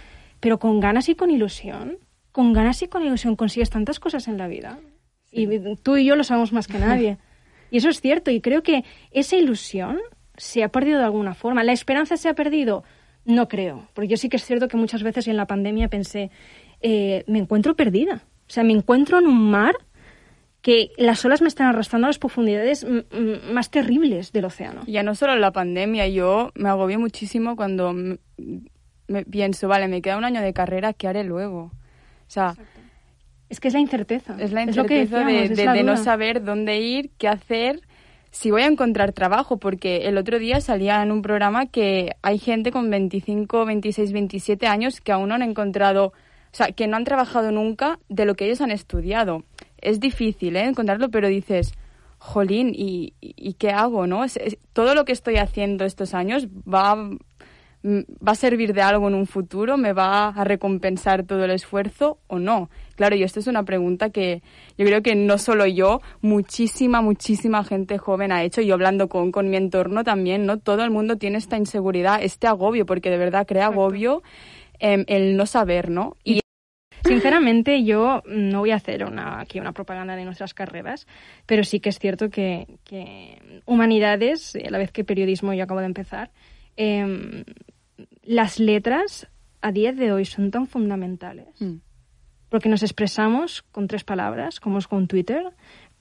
pero 0.41 0.59
con 0.59 0.81
ganas 0.81 1.09
y 1.09 1.15
con 1.15 1.31
ilusión, 1.31 1.99
con 2.33 2.53
ganas 2.53 2.81
y 2.83 2.89
con 2.89 3.03
ilusión 3.03 3.37
consigues 3.37 3.71
tantas 3.71 3.99
cosas 4.01 4.29
en 4.29 4.39
la 4.39 4.47
vida. 4.47 4.79
Y 5.31 5.47
tú 5.83 5.97
y 5.97 6.07
yo 6.07 6.17
lo 6.17 6.25
sabemos 6.25 6.53
más 6.53 6.69
que 6.69 6.79
nadie. 6.79 7.19
Y 7.71 7.77
eso 7.77 7.91
es 7.91 8.01
cierto 8.01 8.31
y 8.31 8.41
creo 8.41 8.63
que 8.63 8.83
esa 9.11 9.37
ilusión 9.37 9.99
se 10.39 10.65
ha 10.65 10.71
perdido 10.71 11.01
de 11.01 11.05
alguna 11.05 11.35
forma. 11.35 11.63
¿La 11.65 11.73
esperanza 11.73 12.17
se 12.17 12.31
ha 12.31 12.35
perdido? 12.35 12.83
No 13.27 13.47
creo, 13.47 13.89
porque 13.93 14.09
yo 14.09 14.17
sí 14.17 14.31
que 14.31 14.39
es 14.39 14.45
cierto 14.47 14.69
que 14.69 14.79
muchas 14.79 15.03
veces 15.03 15.29
en 15.29 15.37
la 15.37 15.47
pandemia 15.47 15.89
pensé, 15.89 16.31
eh, 16.81 17.25
me 17.27 17.41
encuentro 17.41 17.77
perdida. 17.77 18.23
O 18.49 18.51
sea, 18.51 18.65
me 18.65 18.73
encuentro 18.73 19.19
en 19.19 19.27
un 19.27 19.51
mar 19.51 19.75
que 20.69 20.93
las 20.99 21.25
olas 21.25 21.41
me 21.41 21.49
están 21.49 21.69
arrastrando 21.69 22.09
a 22.09 22.11
las 22.11 22.19
profundidades 22.19 22.87
más 23.51 23.71
terribles 23.71 24.33
del 24.33 24.45
océano. 24.45 24.83
Ya 24.87 25.03
no 25.03 25.15
solo 25.15 25.35
la 25.37 25.51
pandemia, 25.51 26.09
yo 26.09 26.53
me 26.57 26.69
agobié 26.69 26.99
muchísimo 26.99 27.57
cuando 27.57 27.95
me 27.95 29.25
pienso, 29.25 29.67
vale, 29.67 29.89
me 29.89 30.03
queda 30.03 30.19
un 30.19 30.27
año 30.27 30.43
de 30.43 30.53
carrera, 30.53 30.93
¿qué 30.93 31.09
haré 31.09 31.25
luego? 31.25 31.61
O 31.61 32.31
sea, 32.31 32.55
es 33.49 33.61
que 33.61 33.69
es 33.69 33.75
la 33.75 33.81
incerteza. 33.81 34.37
Es 34.39 34.53
la 34.53 34.63
incerteza 34.63 35.25
de, 35.25 35.83
no 35.85 35.97
saber 35.97 36.45
dónde 36.45 36.79
ir, 36.81 37.13
qué 37.17 37.29
hacer, 37.29 37.81
si 38.31 38.51
voy 38.51 38.61
a 38.61 38.67
encontrar 38.67 39.15
trabajo, 39.15 39.57
porque 39.57 40.07
el 40.07 40.19
otro 40.19 40.39
día 40.39 40.61
salía 40.61 41.03
en 41.03 41.13
un 41.13 41.23
programa 41.23 41.65
que 41.65 42.11
hay 42.21 42.39
gente 42.39 42.73
con 42.73 42.91
25, 42.91 43.65
26, 43.65 44.13
27 44.13 44.67
años 44.67 45.01
que 45.01 45.13
aún 45.13 45.31
no 45.31 45.35
han 45.35 45.41
encontrado, 45.41 46.09
o 46.09 46.13
sea, 46.53 46.73
que 46.73 46.87
no 46.89 46.99
han 46.99 47.05
trabajado 47.05 47.53
nunca 47.53 47.99
de 48.11 48.27
lo 48.27 48.35
que 48.35 48.45
ellos 48.45 48.61
han 48.61 48.71
estudiado 48.71 49.45
es 49.81 50.01
difícil 50.01 50.57
¿eh? 50.57 50.67
encontrarlo, 50.67 51.11
pero 51.11 51.29
dices, 51.29 51.73
jolín, 52.19 52.73
¿y, 52.75 53.15
y 53.21 53.55
qué 53.55 53.71
hago? 53.71 54.07
no 54.07 54.25
Todo 54.73 54.95
lo 54.95 55.05
que 55.05 55.13
estoy 55.13 55.37
haciendo 55.37 55.85
estos 55.85 56.15
años 56.15 56.49
va, 56.49 56.95
va 57.85 58.33
a 58.33 58.35
servir 58.35 58.75
de 58.75 58.83
algo 58.83 59.09
en 59.09 59.15
un 59.15 59.27
futuro, 59.27 59.77
me 59.77 59.93
va 59.93 60.29
a 60.29 60.45
recompensar 60.45 61.25
todo 61.25 61.45
el 61.45 61.53
esfuerzo 61.53 62.19
o 62.27 62.39
no. 62.39 62.71
Claro, 62.97 63.15
y 63.15 63.23
esto 63.23 63.39
es 63.39 63.47
una 63.47 63.63
pregunta 63.63 64.11
que 64.11 64.43
yo 64.77 64.85
creo 64.85 65.03
que 65.03 65.15
no 65.15 65.39
solo 65.39 65.67
yo, 65.67 66.01
muchísima, 66.21 67.01
muchísima 67.01 67.63
gente 67.65 67.99
joven 67.99 68.33
ha 68.33 68.43
hecho, 68.43 68.61
yo 68.61 68.75
hablando 68.75 69.09
con, 69.09 69.31
con 69.31 69.49
mi 69.49 69.57
entorno 69.57 70.03
también, 70.03 70.47
¿no? 70.47 70.59
Todo 70.59 70.83
el 70.83 70.91
mundo 70.91 71.17
tiene 71.17 71.39
esta 71.39 71.57
inseguridad, 71.57 72.23
este 72.23 72.49
agobio, 72.49 72.85
porque 72.85 73.11
de 73.11 73.19
verdad 73.19 73.47
crea 73.47 73.67
agobio 73.67 74.23
em, 74.81 75.05
el 75.07 75.37
no 75.37 75.47
saber, 75.47 75.91
¿no? 75.91 76.17
Y 76.25 76.41
Sinceramente, 77.09 77.85
yo 77.85 78.23
no 78.27 78.61
voy 78.61 78.71
a 78.71 78.77
hacer 78.77 79.05
una, 79.05 79.41
aquí 79.41 79.59
una 79.59 79.73
propaganda 79.73 80.17
de 80.17 80.25
nuestras 80.25 80.55
carreras, 80.55 81.07
pero 81.47 81.65
sí 81.65 81.81
que 81.81 81.89
es 81.89 81.99
cierto 81.99 82.31
que, 82.31 82.67
humanidades, 83.67 84.55
a 84.57 84.71
la 84.71 84.79
vez 84.79 84.93
que 84.93 85.05
periodismo 85.05 85.53
yo 85.55 85.65
acabo 85.65 85.81
de 85.81 85.87
empezar, 85.87 86.31
em, 86.77 87.45
las 88.23 88.61
letras 88.61 89.29
a 89.61 89.73
día 89.73 89.93
de 89.93 90.13
hoy 90.13 90.25
son 90.25 90.51
tan 90.51 90.67
fundamentales. 90.67 91.49
Mm. 91.61 91.77
Porque 92.49 92.69
nos 92.69 92.83
expresamos 92.83 93.63
con 93.73 93.89
tres 93.89 94.05
palabras, 94.05 94.61
como 94.61 94.79
es 94.79 94.87
con 94.87 95.07
Twitter, 95.07 95.53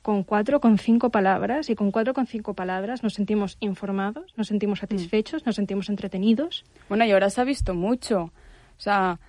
con 0.01 0.23
cuatro, 0.23 0.61
con 0.61 0.77
cinco 0.77 1.09
palabras, 1.09 1.69
y 1.69 1.75
con 1.75 1.91
cuatro, 1.91 2.13
con 2.13 2.27
cinco 2.27 2.53
palabras 2.53 3.03
nos 3.03 3.15
sentimos 3.15 3.57
informados, 3.59 4.33
nos 4.37 4.47
sentimos 4.47 4.79
mm. 4.79 4.81
satisfechos, 4.81 5.45
nos 5.45 5.55
sentimos 5.55 5.89
entretenidos. 5.89 6.63
Bueno, 6.87 7.05
y 7.05 7.11
ahora 7.11 7.29
se 7.29 7.41
ha 7.41 7.43
visto 7.43 7.73
mucho. 7.73 8.31
O 8.77 8.79
sea, 8.79 9.19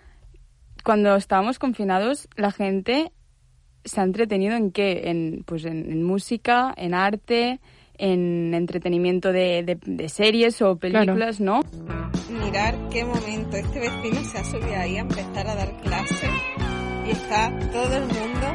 cuando 0.89 1.17
estábamos 1.17 1.59
confinados, 1.59 2.31
la 2.35 2.51
gente 2.51 3.13
se 3.85 4.01
ha 4.01 4.05
entretenido 4.05 4.57
en 4.57 4.71
qué? 4.71 5.11
En, 5.11 5.45
pues 5.45 5.67
en, 5.67 6.03
música, 6.03 6.73
en 6.79 6.95
arte, 6.95 7.61
en 7.99 8.55
entretenimiento 8.55 9.31
de, 9.31 9.79
de, 9.85 10.09
series 10.09 10.63
o 10.63 10.77
películas, 10.77 11.41
¿no? 11.41 11.61
Mirar 12.43 12.75
qué 12.89 13.05
momento 13.05 13.59
este 13.59 13.81
vecino 13.81 14.25
se 14.25 14.39
ha 14.39 14.45
subido 14.45 14.77
ahí 14.79 14.97
a 14.97 15.01
empezar 15.01 15.47
a 15.47 15.55
dar 15.57 15.79
clases 15.83 16.31
y 17.07 17.11
está 17.11 17.51
todo 17.71 17.95
el 17.95 18.05
mundo 18.05 18.47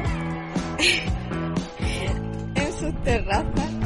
en 2.56 2.72
sus 2.72 3.02
terrazas 3.04 3.83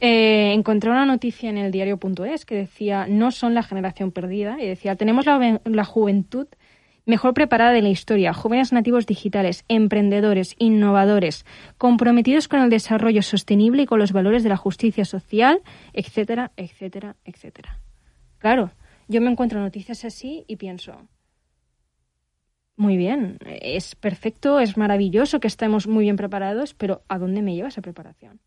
Eh, 0.00 0.52
encontré 0.52 0.90
una 0.90 1.06
noticia 1.06 1.48
en 1.48 1.58
el 1.58 1.70
diario.es 1.72 2.44
que 2.44 2.54
decía, 2.54 3.06
no 3.08 3.30
son 3.30 3.54
la 3.54 3.62
generación 3.62 4.12
perdida, 4.12 4.56
y 4.60 4.66
decía, 4.66 4.96
tenemos 4.96 5.26
la, 5.26 5.84
juventud 5.84 6.46
mejor 7.06 7.34
preparada 7.34 7.72
de 7.72 7.82
la 7.82 7.90
historia, 7.90 8.32
jóvenes 8.32 8.72
nativos 8.72 9.06
digitales, 9.06 9.64
emprendedores, 9.68 10.56
innovadores, 10.58 11.44
comprometidos 11.78 12.48
con 12.48 12.60
el 12.60 12.70
desarrollo 12.70 13.22
sostenible 13.22 13.82
y 13.82 13.86
con 13.86 13.98
los 13.98 14.12
valores 14.12 14.42
de 14.42 14.48
la 14.48 14.56
justicia 14.56 15.04
social, 15.04 15.60
etcétera, 15.92 16.52
etcétera, 16.56 17.16
etcétera. 17.24 17.78
Claro, 18.38 18.70
yo 19.08 19.20
me 19.20 19.30
encuentro 19.30 19.60
noticias 19.60 20.04
así 20.04 20.44
y 20.48 20.56
pienso, 20.56 21.08
muy 22.76 22.96
bien, 22.96 23.38
es 23.46 23.94
perfecto, 23.94 24.58
es 24.58 24.76
maravilloso 24.76 25.38
que 25.38 25.46
estemos 25.46 25.86
muy 25.86 26.04
bien 26.04 26.16
preparados, 26.16 26.74
pero 26.74 27.02
¿a 27.08 27.18
dónde 27.18 27.40
me 27.40 27.54
lleva 27.54 27.68
esa 27.68 27.82
preparación? 27.82 28.40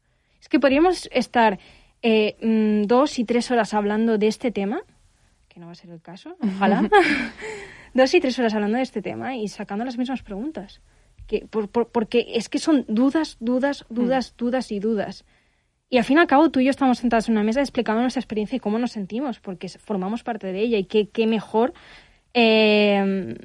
Es 0.48 0.50
que 0.50 0.62
podríamos 0.62 1.10
estar 1.12 1.60
eh, 2.02 2.38
mm, 2.42 2.88
dos 2.88 3.20
y 3.20 3.26
tres 3.26 3.52
horas 3.52 3.74
hablando 3.74 4.18
de 4.18 4.28
este 4.28 4.50
tema, 4.50 4.80
que 5.50 5.60
no 5.60 5.66
va 5.66 5.74
a 5.74 5.76
ser 5.76 5.90
el 5.90 6.02
caso, 6.02 6.38
ojalá, 6.42 6.90
dos 7.94 8.14
y 8.14 8.22
tres 8.22 8.40
horas 8.40 8.54
hablando 8.54 8.78
de 8.78 8.84
este 8.84 9.02
tema 9.02 9.36
y 9.36 9.50
sacando 9.50 9.84
las 9.84 9.98
mismas 9.98 10.24
preguntas. 10.24 10.80
Que, 11.28 11.46
porque 11.50 12.28
es 12.36 12.48
que 12.48 12.60
son 12.60 12.86
dudas, 12.88 13.36
dudas, 13.42 13.86
dudas, 13.90 14.32
mm. 14.32 14.38
dudas 14.38 14.72
y 14.72 14.80
dudas. 14.80 15.26
Y 15.90 15.98
al 15.98 16.06
fin 16.06 16.16
y 16.16 16.22
al 16.22 16.28
cabo 16.28 16.50
tú 16.50 16.62
y 16.62 16.64
yo 16.64 16.70
estamos 16.70 17.00
sentados 17.00 17.28
en 17.28 17.34
una 17.34 17.44
mesa 17.44 17.60
explicando 17.60 18.02
nuestra 18.02 18.22
experiencia 18.22 18.56
y 18.56 18.62
cómo 18.62 18.80
nos 18.80 18.94
sentimos, 18.94 19.42
porque 19.42 19.68
formamos 19.68 20.24
parte 20.24 20.54
de 20.54 20.62
ella 20.62 20.78
y 20.78 20.86
qué, 20.86 21.10
qué 21.10 21.28
mejor... 21.28 21.74
Eh, 22.34 23.36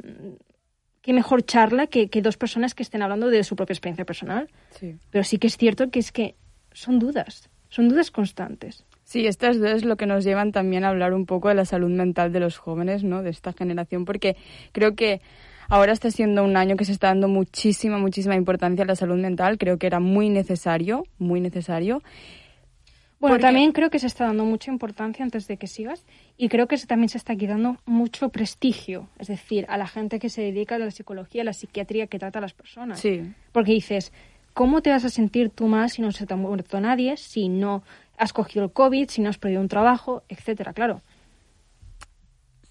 qué 1.01 1.13
mejor 1.13 1.45
charla 1.45 1.89
que, 1.89 2.09
que, 2.09 2.23
dos 2.23 2.37
personas 2.37 2.77
que 2.77 2.85
estén 2.85 3.03
hablando 3.03 3.29
de 3.29 3.43
su 3.43 3.57
propia 3.57 3.73
experiencia 3.73 4.05
personal. 4.05 4.49
Sí. 4.71 4.95
Pero 5.11 5.25
sí 5.25 5.39
que 5.39 5.49
es 5.49 5.57
cierto 5.57 5.91
que 5.91 5.99
es 5.99 6.13
que 6.13 6.37
son 6.73 6.99
dudas, 6.99 7.51
son 7.69 7.89
dudas 7.89 8.11
constantes. 8.11 8.85
Sí, 9.05 9.27
estas 9.27 9.59
dudas 9.59 9.77
es 9.77 9.85
lo 9.85 9.97
que 9.97 10.07
nos 10.07 10.25
llevan 10.25 10.53
también 10.53 10.85
a 10.85 10.89
hablar 10.89 11.13
un 11.13 11.27
poco 11.27 11.49
de 11.49 11.55
la 11.55 11.65
salud 11.65 11.91
mental 11.91 12.33
de 12.33 12.41
los 12.41 12.57
jóvenes, 12.57 13.05
¿no? 13.05 13.23
De 13.23 13.31
esta 13.31 13.53
generación, 13.53 14.05
porque 14.05 14.37
creo 14.73 14.95
que 14.95 15.21
ahora 15.69 15.93
está 15.93 16.11
siendo 16.11 16.45
un 16.45 16.57
año 16.57 16.77
que 16.77 16.85
se 16.85 16.93
está 16.93 17.09
dando 17.09 17.29
muchísima, 17.29 17.99
muchísima 17.99 18.37
importancia 18.37 18.85
a 18.85 18.87
la 18.87 18.97
salud 18.97 19.17
mental. 19.17 19.59
Creo 19.59 19.79
que 19.79 19.87
era 19.87 20.01
muy 20.01 20.29
necesario, 20.29 21.05
muy 21.19 21.41
necesario. 21.41 22.03
Bueno, 23.23 23.39
también 23.39 23.71
creo 23.71 23.89
que 23.89 24.01
se 24.01 24.09
está 24.09 24.25
dando 24.25 24.45
mucha 24.45 24.73
importancia 24.73 25.25
antes 25.25 25.47
de 25.47 25.57
que 25.57 25.69
sigas 25.69 26.05
y 26.37 26.49
creo 26.49 26.67
que 26.67 26.77
también 26.79 27.09
se 27.09 27.19
está 27.19 27.37
quitando 27.37 27.77
mucho 27.87 28.31
prestigio, 28.31 29.09
es 29.21 29.29
decir, 29.29 29.65
a 29.69 29.79
la 29.79 29.87
gente 29.87 30.19
que 30.19 30.29
se 30.29 30.43
dedica 30.43 30.75
a 30.75 30.79
la 30.79 30.91
psicología, 30.91 31.43
a 31.43 31.45
la 31.45 31.53
psiquiatría 31.53 32.09
que 32.09 32.19
trata 32.19 32.41
a 32.41 32.43
las 32.43 32.53
personas. 32.53 32.99
Sí. 32.99 33.33
Porque 33.53 33.71
dices, 33.73 34.13
¿Cómo 34.55 34.83
te 34.83 34.91
vas 34.91 35.05
a 35.05 35.09
sentir 35.09 35.51
tú 35.51 35.67
más 35.67 35.95
si 35.95 36.03
no 36.03 36.13
se 36.13 36.27
te 36.27 36.35
ha 36.35 36.37
muerto 36.37 36.81
nadie, 36.81 37.17
si 37.17 37.49
no 37.49 37.83
has 38.19 38.33
cogido 38.33 38.65
el 38.67 38.73
COVID, 38.73 39.09
si 39.09 39.23
no 39.23 39.31
has 39.31 39.39
perdido 39.39 39.61
un 39.61 39.69
trabajo, 39.69 40.23
etcétera? 40.29 40.73
Claro. 40.73 41.01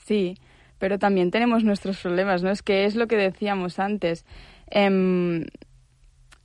Sí, 0.06 0.36
pero 0.78 1.00
también 1.00 1.32
tenemos 1.32 1.64
nuestros 1.64 2.00
problemas, 2.00 2.44
¿no? 2.44 2.52
Es 2.52 2.62
que 2.62 2.86
es 2.86 2.96
lo 2.96 3.08
que 3.08 3.18
decíamos 3.18 3.80
antes. 3.80 4.26
Em, 4.70 5.46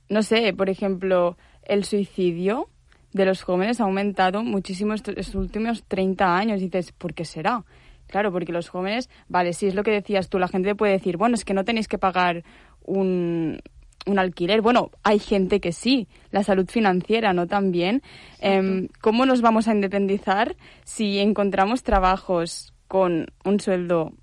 no 0.09 0.23
sé, 0.23 0.53
por 0.53 0.69
ejemplo, 0.69 1.37
el 1.63 1.83
suicidio 1.83 2.69
de 3.13 3.25
los 3.25 3.41
jóvenes 3.43 3.79
ha 3.79 3.83
aumentado 3.83 4.43
muchísimo 4.43 4.93
estos 4.93 5.35
últimos 5.35 5.83
30 5.83 6.37
años. 6.37 6.61
Dices, 6.61 6.91
¿por 6.91 7.13
qué 7.13 7.25
será? 7.25 7.63
Claro, 8.07 8.31
porque 8.31 8.51
los 8.51 8.69
jóvenes, 8.69 9.09
vale, 9.27 9.53
sí 9.53 9.67
es 9.67 9.75
lo 9.75 9.83
que 9.83 9.91
decías 9.91 10.29
tú, 10.29 10.39
la 10.39 10.47
gente 10.47 10.75
puede 10.75 10.93
decir, 10.93 11.17
bueno, 11.17 11.35
es 11.35 11.43
que 11.43 11.53
no 11.53 11.65
tenéis 11.65 11.87
que 11.87 11.97
pagar 11.97 12.43
un, 12.85 13.59
un 14.07 14.19
alquiler. 14.19 14.61
Bueno, 14.61 14.91
hay 15.03 15.19
gente 15.19 15.59
que 15.59 15.71
sí, 15.71 16.07
la 16.31 16.43
salud 16.43 16.67
financiera, 16.67 17.33
¿no? 17.33 17.47
También. 17.47 18.01
Em, 18.39 18.87
¿Cómo 19.01 19.25
nos 19.25 19.41
vamos 19.41 19.67
a 19.67 19.73
independizar 19.73 20.55
si 20.83 21.19
encontramos 21.19 21.83
trabajos 21.83 22.73
con 22.87 23.27
un 23.45 23.59
sueldo? 23.59 24.13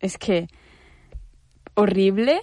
Es 0.00 0.18
que 0.18 0.48
horrible 1.74 2.40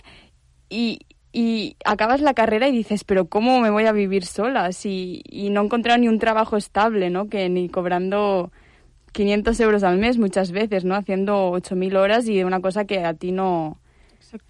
y, 0.69 1.00
y 1.31 1.75
acabas 1.85 2.21
la 2.21 2.33
carrera 2.33 2.67
y 2.67 2.71
dices, 2.71 3.03
pero 3.03 3.27
¿cómo 3.27 3.59
me 3.59 3.69
voy 3.69 3.85
a 3.85 3.91
vivir 3.91 4.25
sola? 4.25 4.71
Si, 4.71 5.23
y 5.29 5.50
no 5.50 5.62
he 5.62 5.65
encontrado 5.65 6.00
ni 6.00 6.07
un 6.07 6.19
trabajo 6.19 6.57
estable, 6.57 7.09
¿no? 7.09 7.29
Que 7.29 7.50
ni 7.50 7.69
cobrando 7.69 8.51
500 9.13 9.59
euros 9.59 9.83
al 9.83 9.97
mes 9.97 10.17
muchas 10.17 10.51
veces, 10.51 10.85
¿no? 10.85 10.95
Haciendo 10.95 11.51
8.000 11.51 11.95
horas 11.95 12.27
y 12.27 12.43
una 12.43 12.62
cosa 12.62 12.85
que 12.85 13.05
a 13.05 13.13
ti 13.13 13.31
no, 13.31 13.79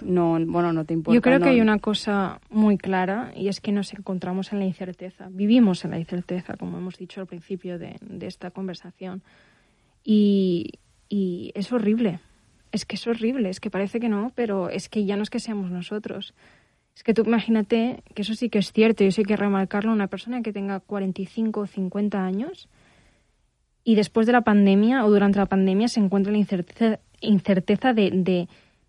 no, 0.03 0.39
bueno, 0.45 0.73
no 0.73 0.85
te 0.85 0.93
importa. 0.93 1.15
Yo 1.15 1.21
creo 1.21 1.39
¿no? 1.39 1.45
que 1.45 1.51
hay 1.51 1.61
una 1.61 1.79
cosa 1.79 2.39
muy 2.49 2.77
clara 2.77 3.31
y 3.35 3.47
es 3.47 3.61
que 3.61 3.71
nos 3.71 3.93
encontramos 3.93 4.53
en 4.53 4.59
la 4.59 4.65
incerteza. 4.65 5.27
Vivimos 5.29 5.85
en 5.85 5.91
la 5.91 5.99
incerteza, 5.99 6.55
como 6.57 6.77
hemos 6.77 6.97
dicho 6.97 7.21
al 7.21 7.27
principio 7.27 7.79
de, 7.79 7.97
de 8.01 8.27
esta 8.27 8.51
conversación. 8.51 9.21
Y, 10.03 10.79
y 11.09 11.51
es 11.55 11.71
horrible. 11.71 12.19
Es 12.71 12.85
que 12.85 12.95
es 12.95 13.07
horrible. 13.07 13.49
Es 13.49 13.59
que 13.59 13.69
parece 13.69 13.99
que 13.99 14.09
no, 14.09 14.31
pero 14.35 14.69
es 14.69 14.89
que 14.89 15.05
ya 15.05 15.15
no 15.15 15.23
es 15.23 15.29
que 15.29 15.39
seamos 15.39 15.71
nosotros. 15.71 16.33
Es 16.95 17.03
que 17.03 17.13
tú 17.13 17.23
imagínate 17.23 18.03
que 18.13 18.21
eso 18.21 18.35
sí 18.35 18.49
que 18.49 18.59
es 18.59 18.71
cierto 18.71 19.03
y 19.03 19.07
eso 19.07 19.21
hay 19.21 19.25
que 19.25 19.35
remarcarlo. 19.35 19.91
Una 19.91 20.07
persona 20.07 20.41
que 20.41 20.53
tenga 20.53 20.79
45 20.79 21.59
o 21.59 21.67
50 21.67 22.23
años 22.23 22.69
y 23.83 23.95
después 23.95 24.27
de 24.27 24.33
la 24.33 24.41
pandemia 24.41 25.05
o 25.05 25.09
durante 25.09 25.39
la 25.39 25.45
pandemia 25.45 25.87
se 25.87 25.99
encuentra 25.99 26.31
la 26.31 26.37
incerteza, 26.37 26.99
incerteza 27.19 27.93
de, 27.93 28.11
de, 28.11 28.47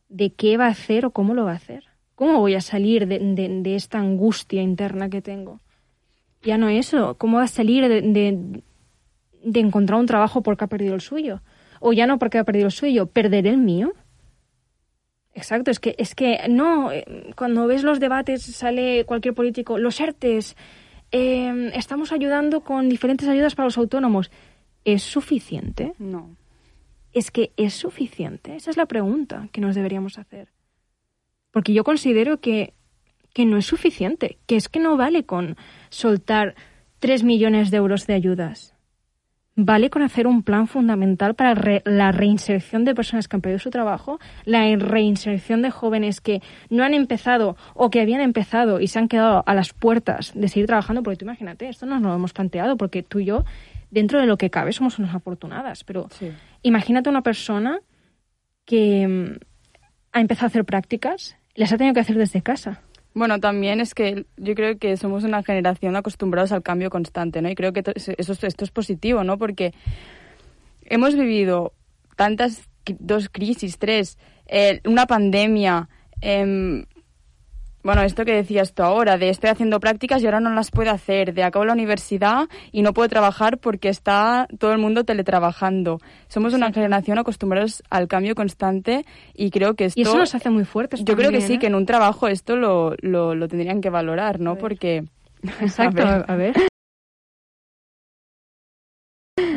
de, 0.09 0.33
qué 0.33 0.57
va 0.57 0.67
a 0.67 0.71
hacer 0.71 1.07
o 1.07 1.11
cómo 1.11 1.35
lo 1.35 1.45
va 1.45 1.53
a 1.53 1.57
hacer. 1.57 1.85
¿Cómo 2.15 2.39
voy 2.39 2.55
a 2.55 2.61
salir 2.61 3.09
de, 3.09 3.19
de, 3.19 3.75
esta 3.75 3.99
angustia 3.99 4.63
interna 4.63 5.11
que 5.11 5.21
tengo? 5.21 5.61
Ya 6.43 6.59
no 6.59 6.69
eso. 6.69 7.17
¿Cómo 7.19 7.39
va 7.39 7.45
a 7.45 7.49
salir 7.49 7.89
de, 7.89 8.63
de, 9.43 9.61
encontrar 9.61 9.99
un 9.99 10.07
trabajo 10.07 10.43
porque 10.43 10.65
ha 10.65 10.69
perdido 10.69 10.95
el 10.95 11.01
suyo? 11.01 11.43
O 11.81 11.93
ya 11.93 12.07
no 12.07 12.19
porque 12.19 12.39
ha 12.39 12.45
perdido 12.45 12.67
el 12.67 12.73
suyo, 12.73 13.07
¿perderé 13.07 13.51
el 13.51 13.59
mío? 13.59 13.93
Exacto, 15.35 15.73
es 15.73 15.81
que, 15.81 15.97
es 15.99 16.15
que 16.15 16.39
no, 16.49 16.91
cuando 17.37 17.67
ves 17.67 17.83
los 17.83 17.99
debates 17.99 18.43
sale 18.43 19.05
cualquier 19.05 19.35
político, 19.35 19.79
los 19.79 19.99
ERTES, 19.99 20.57
eh, 21.11 21.71
estamos 21.75 22.13
ayudando 22.13 22.61
con 22.61 22.89
diferentes 22.89 23.29
ayudas 23.29 23.55
para 23.55 23.67
los 23.67 23.79
autónomos. 23.79 24.31
¿Es 24.85 25.03
suficiente? 25.03 25.95
No. 25.99 26.37
Es 27.15 27.31
que 27.31 27.53
es 27.57 27.75
suficiente. 27.75 28.57
Esa 28.57 28.71
es 28.71 28.77
la 28.77 28.87
pregunta 28.87 29.49
que 29.53 29.61
nos 29.61 29.75
deberíamos 29.75 30.19
hacer. 30.19 30.49
Porque 31.51 31.73
yo 31.73 31.85
considero 31.85 32.41
que, 32.41 32.75
que 33.33 33.47
no 33.47 33.57
es 33.57 33.67
suficiente, 33.67 34.39
que 34.47 34.57
es 34.57 34.69
que 34.69 34.81
no 34.81 34.97
vale 34.97 35.25
con 35.25 35.57
soltar 35.89 36.55
tres 36.99 37.23
millones 37.23 37.71
de 37.71 37.77
euros 37.77 38.07
de 38.07 38.15
ayudas. 38.15 38.75
Vale 39.57 39.89
con 39.89 40.03
hacer 40.03 40.27
un 40.27 40.43
plan 40.43 40.67
fundamental 40.67 41.35
para 41.35 41.55
re 41.55 41.83
la 41.85 42.11
reinserción 42.11 42.85
de 42.85 42.95
personas 42.95 43.29
que 43.29 43.37
han 43.37 43.41
perdido 43.41 43.61
su 43.61 43.71
trabajo, 43.71 44.19
la 44.45 44.65
reinserción 44.75 45.63
de 45.63 45.71
jóvenes 45.71 46.21
que 46.21 46.43
no 46.71 46.83
han 46.83 46.93
empezado 46.93 47.57
o 47.75 47.89
que 47.89 48.01
habían 48.01 48.21
empezado 48.21 48.81
y 48.81 48.89
se 48.89 48.99
han 48.99 49.07
quedado 49.07 49.45
a 49.47 49.55
las 49.55 49.73
puertas 49.73 50.33
de 50.35 50.49
seguir 50.49 50.67
trabajando, 50.67 51.05
porque 51.05 51.19
tú 51.19 51.25
imagínate, 51.25 51.69
esto 51.69 51.87
no 51.87 52.01
nos 52.01 52.11
lo 52.11 52.17
hemos 52.17 52.33
planteado, 52.33 52.77
porque 52.77 53.05
tú 53.05 53.21
y 53.21 53.27
yo 53.27 53.45
dentro 53.93 54.19
de 54.19 54.27
lo 54.27 54.37
que 54.37 54.51
cabe 54.51 54.73
somos 54.73 54.99
unas 54.99 55.15
afortunadas, 55.15 55.85
pero 55.85 56.09
sí. 56.11 56.33
Imagínate 56.65 57.09
una 57.09 57.23
persona 57.23 57.81
que 58.65 59.07
mm, 59.07 59.39
ha 60.13 60.21
empezado 60.21 60.47
a 60.47 60.49
hacer 60.49 60.65
prácticas, 60.65 61.37
las 61.55 61.73
ha 61.73 61.77
tenido 61.77 61.95
que 61.95 62.01
hacer 62.01 62.19
desde 62.19 62.43
casa. 62.43 62.83
Bueno, 63.15 63.39
también 63.39 63.81
es 63.81 63.95
que 63.95 64.27
yo 64.37 64.55
creo 64.57 64.77
que 64.79 64.97
somos 64.97 65.23
una 65.23 65.45
generación 65.45 65.95
acostumbrados 65.95 66.51
al 66.51 66.65
cambio 66.65 66.91
constante, 66.91 67.41
¿no? 67.41 67.49
Y 67.49 67.55
creo 67.55 67.73
que 67.73 67.85
eso, 67.95 68.13
esto 68.17 68.65
es 68.65 68.71
positivo, 68.73 69.23
¿no? 69.23 69.39
Porque 69.39 69.73
hemos 70.83 71.15
vivido 71.15 71.75
tantas, 72.17 72.69
dos 72.99 73.29
crisis, 73.29 73.79
tres, 73.79 74.19
eh, 74.47 74.81
una 74.85 75.07
pandemia, 75.07 75.89
eh, 76.21 76.85
bueno, 77.85 78.03
esto 78.03 78.25
que 78.25 78.33
decías 78.33 78.73
tú 78.73 78.83
ahora, 78.83 79.19
de 79.19 79.29
estoy 79.29 79.51
haciendo 79.51 79.79
prácticas 79.79 80.23
y 80.23 80.25
ahora 80.25 80.41
no 80.41 80.49
las 80.55 80.71
puedo 80.71 80.91
hacer, 80.91 81.35
de 81.35 81.43
acabo 81.43 81.67
la 81.67 81.75
universidad 81.75 82.49
y 82.73 82.81
no 82.81 82.95
puedo 82.95 83.11
trabajar 83.11 83.59
porque 83.59 83.91
está 83.91 84.49
todo 84.59 84.73
el 84.73 84.79
mundo 84.79 85.05
teletrabajando. 85.05 86.01
Somos 86.29 86.55
una 86.55 86.69
sí. 86.69 86.75
generación 86.75 87.19
acostumbrados 87.19 87.83
al 87.91 88.09
cambio 88.09 88.35
constante 88.35 89.05
y 89.35 89.51
creo 89.51 89.75
que 89.75 89.85
esto... 89.85 90.01
Y 90.01 90.03
eso 90.03 90.17
nos 90.17 90.35
hace 90.35 90.49
muy 90.49 90.65
fuertes 90.65 91.01
Yo 91.01 91.05
también, 91.05 91.29
creo 91.29 91.41
que 91.41 91.47
sí, 91.47 91.55
¿eh? 91.55 91.59
que 91.59 91.67
en 91.67 91.75
un 91.75 91.85
trabajo 91.85 92.27
esto 92.27 92.57
lo, 92.57 92.95
lo, 93.03 93.35
lo 93.35 93.49
tendrían 93.49 93.83
que 93.83 93.91
valorar, 93.91 94.41
¿no? 94.41 94.57
Porque... 94.57 95.05
Exacto, 95.61 96.03
a 96.03 96.17
ver. 96.17 96.25
A 96.27 96.37
ver. 96.37 96.55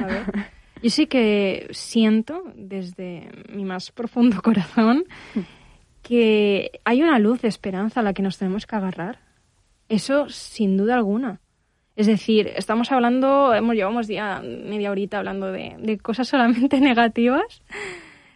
A 0.04 0.06
ver. 0.06 0.58
Yo 0.84 0.90
sí 0.90 1.08
que 1.08 1.68
siento 1.72 2.44
desde 2.56 3.30
mi 3.50 3.63
más 3.63 3.92
profundo 3.92 4.42
corazón 4.42 5.06
que 6.08 6.80
hay 6.86 7.04
una 7.04 7.20
luz 7.20 7.41
de 7.41 7.50
esperanza 7.50 8.00
a 8.00 8.04
la 8.04 8.13
que 8.13 8.22
nos 8.22 8.38
tenemos 8.38 8.65
que 8.65 8.76
agarrar. 8.76 9.20
Eso 9.89 10.30
sin 10.30 10.78
duda 10.78 10.96
alguna. 10.96 11.41
Es 11.96 12.08
decir, 12.08 12.52
estamos 12.56 12.91
hablando, 12.91 13.54
hemos 13.54 13.76
llevamos 13.76 14.08
ya 14.08 14.41
media 14.41 14.91
horita 14.91 15.17
hablando 15.17 15.52
de, 15.52 15.76
de, 15.80 15.98
cosas 15.98 16.28
solamente 16.28 16.80
negativas, 16.82 17.62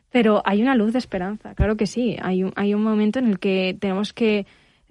pero 0.10 0.42
hay 0.46 0.62
una 0.62 0.76
luz 0.76 0.94
de 0.94 1.00
esperanza, 1.00 1.54
claro 1.54 1.78
que 1.78 1.86
sí. 1.86 2.18
Hay 2.22 2.44
un, 2.44 2.52
hay 2.56 2.74
un 2.74 2.84
momento 2.84 3.20
en 3.20 3.28
el 3.28 3.40
que 3.40 3.78
tenemos 3.80 4.14
que 4.14 4.46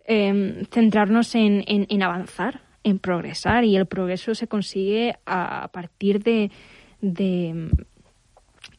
eh, 0.04 0.64
centrarnos 0.70 1.34
en, 1.34 1.64
en, 1.66 2.02
avanzar, 2.02 2.60
en 2.84 2.98
progresar, 2.98 3.64
y 3.64 3.76
el 3.76 3.86
progreso 3.86 4.34
se 4.34 4.46
consigue 4.46 5.16
a 5.26 5.68
partir 5.72 6.22
de 6.22 6.50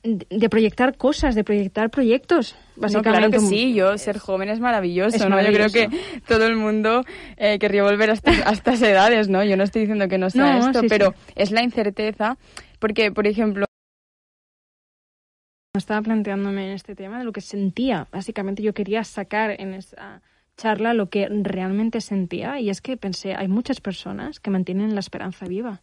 de 0.03 0.49
proyectar 0.49 0.97
cosas, 0.97 1.35
de 1.35 1.43
proyectar 1.43 1.89
proyectos, 1.91 2.55
básicamente. 2.75 3.09
No, 3.09 3.17
claro 3.17 3.31
que 3.31 3.39
sí, 3.39 3.73
yo 3.73 3.97
ser 3.97 4.17
joven 4.17 4.49
es 4.49 4.59
maravilloso, 4.59 5.15
es 5.15 5.23
¿no? 5.23 5.29
maravilloso. 5.29 5.67
Yo 5.67 5.87
creo 5.87 5.89
que 5.89 6.21
todo 6.27 6.47
el 6.47 6.55
mundo 6.55 7.03
eh, 7.37 7.59
querría 7.59 7.83
volver 7.83 8.09
a 8.09 8.13
estas, 8.13 8.45
a 8.45 8.51
estas, 8.51 8.81
edades, 8.81 9.29
¿no? 9.29 9.43
Yo 9.43 9.57
no 9.57 9.63
estoy 9.63 9.81
diciendo 9.81 10.07
que 10.07 10.17
no 10.17 10.29
sea 10.29 10.57
no, 10.57 10.67
esto, 10.67 10.81
sí, 10.81 10.87
pero 10.89 11.11
sí. 11.11 11.33
es 11.35 11.51
la 11.51 11.61
incerteza, 11.61 12.37
porque, 12.79 13.11
por 13.11 13.27
ejemplo... 13.27 13.65
Estaba 15.77 16.01
planteándome 16.01 16.67
en 16.67 16.73
este 16.73 16.95
tema 16.95 17.19
de 17.19 17.23
lo 17.23 17.31
que 17.31 17.41
sentía. 17.41 18.07
Básicamente 18.11 18.61
yo 18.61 18.73
quería 18.73 19.03
sacar 19.03 19.51
en 19.61 19.73
esa 19.73 20.21
charla 20.57 20.93
lo 20.93 21.09
que 21.09 21.27
realmente 21.29 22.01
sentía 22.01 22.59
y 22.59 22.69
es 22.69 22.81
que 22.81 22.97
pensé, 22.97 23.35
hay 23.35 23.47
muchas 23.47 23.79
personas 23.79 24.39
que 24.39 24.51
mantienen 24.51 24.93
la 24.95 24.99
esperanza 24.99 25.45
viva 25.45 25.81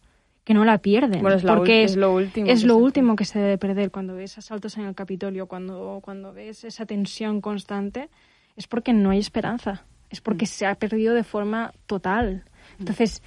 que 0.49 0.55
no 0.55 0.65
la 0.65 0.79
pierden. 0.79 1.21
Bueno, 1.21 1.37
es, 1.37 1.43
la 1.43 1.55
porque 1.55 1.83
es, 1.83 1.95
lo 1.95 2.11
último. 2.11 2.49
Es 2.49 2.63
lo 2.63 2.75
último 2.77 3.15
que 3.15 3.23
se 3.23 3.37
debe 3.37 3.59
perder 3.59 3.91
cuando 3.91 4.15
ves 4.15 4.35
asaltos 4.39 4.79
en 4.79 4.85
el 4.85 4.95
Capitolio, 4.95 5.45
cuando, 5.45 5.99
cuando 6.01 6.33
ves 6.33 6.63
esa 6.63 6.87
tensión 6.87 7.39
constante, 7.39 8.09
es 8.55 8.65
porque 8.65 8.91
no 8.91 9.11
hay 9.11 9.19
esperanza, 9.19 9.85
es 10.09 10.21
porque 10.21 10.45
mm. 10.45 10.47
se 10.47 10.65
ha 10.65 10.73
perdido 10.73 11.13
de 11.13 11.23
forma 11.23 11.71
total. 11.85 12.45
Entonces, 12.79 13.21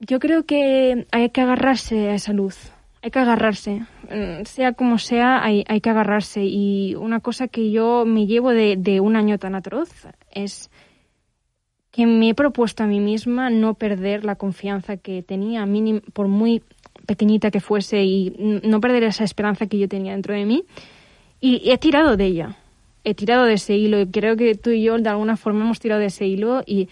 yo 0.00 0.18
creo 0.18 0.44
que 0.46 1.06
hay 1.12 1.30
que 1.30 1.40
agarrarse 1.40 2.08
a 2.08 2.14
esa 2.14 2.32
luz, 2.32 2.72
hay 3.00 3.12
que 3.12 3.20
agarrarse, 3.20 3.82
sea 4.46 4.72
como 4.72 4.98
sea, 4.98 5.44
hay, 5.44 5.62
hay 5.68 5.80
que 5.80 5.90
agarrarse. 5.90 6.42
Y 6.42 6.96
una 6.96 7.20
cosa 7.20 7.46
que 7.46 7.70
yo 7.70 8.04
me 8.04 8.26
llevo 8.26 8.50
de, 8.50 8.74
de 8.76 8.98
un 8.98 9.14
año 9.14 9.38
tan 9.38 9.54
atroz 9.54 10.08
es 10.32 10.72
que 11.94 12.06
me 12.06 12.30
he 12.30 12.34
propuesto 12.34 12.82
a 12.82 12.86
mí 12.86 12.98
misma 12.98 13.50
no 13.50 13.74
perder 13.74 14.24
la 14.24 14.34
confianza 14.34 14.96
que 14.96 15.22
tenía, 15.22 15.64
por 16.12 16.26
muy 16.26 16.60
pequeñita 17.06 17.52
que 17.52 17.60
fuese, 17.60 18.02
y 18.02 18.60
no 18.64 18.80
perder 18.80 19.04
esa 19.04 19.22
esperanza 19.22 19.66
que 19.66 19.78
yo 19.78 19.88
tenía 19.88 20.12
dentro 20.12 20.34
de 20.34 20.44
mí. 20.44 20.64
Y 21.40 21.70
he 21.70 21.78
tirado 21.78 22.16
de 22.16 22.24
ella, 22.24 22.56
he 23.04 23.14
tirado 23.14 23.44
de 23.44 23.54
ese 23.54 23.76
hilo, 23.76 24.00
y 24.00 24.06
creo 24.08 24.36
que 24.36 24.56
tú 24.56 24.70
y 24.70 24.82
yo 24.82 24.98
de 24.98 25.08
alguna 25.08 25.36
forma 25.36 25.64
hemos 25.64 25.78
tirado 25.78 26.00
de 26.00 26.06
ese 26.08 26.26
hilo 26.26 26.64
y... 26.66 26.88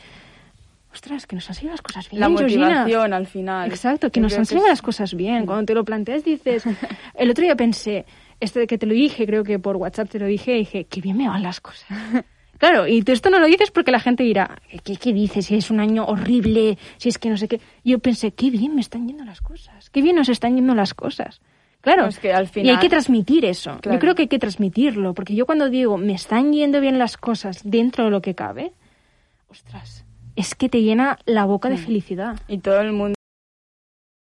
Ostras, 0.93 1.27
que 1.27 1.35
nos 1.35 1.49
han 1.49 1.55
salido 1.55 1.73
las 1.73 1.81
cosas 1.83 2.09
bien, 2.11 2.21
La 2.21 2.29
motivación 2.29 2.87
Georgina. 2.87 3.17
al 3.17 3.27
final. 3.27 3.71
Exacto, 3.71 4.11
que 4.11 4.21
Yo 4.21 4.25
nos 4.25 4.37
han 4.39 4.45
salido 4.47 4.67
es- 4.67 4.73
las 4.73 4.83
cosas 4.83 5.15
bien. 5.15 5.47
Cuando 5.47 5.65
te 5.65 5.75
lo 5.75 5.85
planteas 5.85 6.23
dices... 6.23 6.63
El 7.15 7.31
otro 7.31 7.43
día 7.43 7.57
pensé, 7.57 8.05
este 8.39 8.67
que 8.67 8.77
te 8.79 8.85
lo 8.87 8.93
dije, 8.93 9.25
creo 9.27 9.43
que 9.43 9.59
por 9.59 9.77
WhatsApp 9.77 10.11
te 10.11 10.19
lo 10.19 10.27
dije, 10.27 10.53
dije, 10.53 10.85
qué 10.85 11.01
bien 11.01 11.17
me 11.17 11.27
van 11.29 11.43
las 11.43 11.61
cosas. 11.61 11.89
Claro, 12.63 12.87
y 12.87 13.03
tú 13.03 13.11
esto 13.11 13.29
no 13.29 13.41
lo 13.41 13.47
dices 13.49 13.73
porque 13.73 13.91
la 13.91 13.99
gente 13.99 14.23
dirá, 14.23 14.63
¿qué, 14.85 14.95
qué 14.95 15.13
dices? 15.13 15.47
Si 15.47 15.57
es 15.57 15.69
un 15.73 15.81
año 15.81 16.05
horrible, 16.05 16.79
si 16.97 17.09
es 17.09 17.19
que 17.19 17.29
no 17.29 17.37
sé 17.37 17.49
qué. 17.49 17.61
Yo 17.83 17.99
pensé, 17.99 18.31
qué 18.31 18.51
bien 18.51 18.77
me 18.77 18.81
están 18.81 19.09
yendo 19.09 19.25
las 19.25 19.41
cosas, 19.41 19.91
qué 19.91 20.01
bien 20.01 20.15
nos 20.15 20.29
están 20.29 20.55
yendo 20.55 20.73
las 20.77 20.95
cosas. 20.95 21.41
Claro, 21.81 22.07
es 22.07 22.21
que 22.21 22.33
al 22.33 22.45
y 22.45 22.47
hay 22.47 22.53
final- 22.53 22.79
que 22.81 22.89
transmitir 22.89 23.45
eso. 23.47 23.79
Claro. 23.81 23.97
Yo 23.97 23.99
creo 24.01 24.15
que 24.15 24.23
hay 24.23 24.29
que 24.29 24.39
transmitirlo, 24.39 25.13
porque 25.13 25.35
yo 25.35 25.45
cuando 25.45 25.69
digo, 25.71 25.99
me 25.99 26.13
están 26.13 26.53
yendo 26.53 26.81
bien 26.81 27.01
las 27.01 27.17
cosas 27.17 27.63
dentro 27.65 28.05
de 28.05 28.13
lo 28.13 28.23
que 28.23 28.37
cabe, 28.37 28.71
ostras, 29.49 30.05
es 30.37 30.55
que 30.55 30.69
te 30.69 30.83
llena 30.83 31.19
la 31.27 31.45
boca 31.47 31.69
Mm. 31.69 31.73
de 31.73 31.79
felicidad. 31.79 32.41
y 32.47 32.59
todo 32.59 32.81
el 32.81 32.93
mundo 32.93 33.15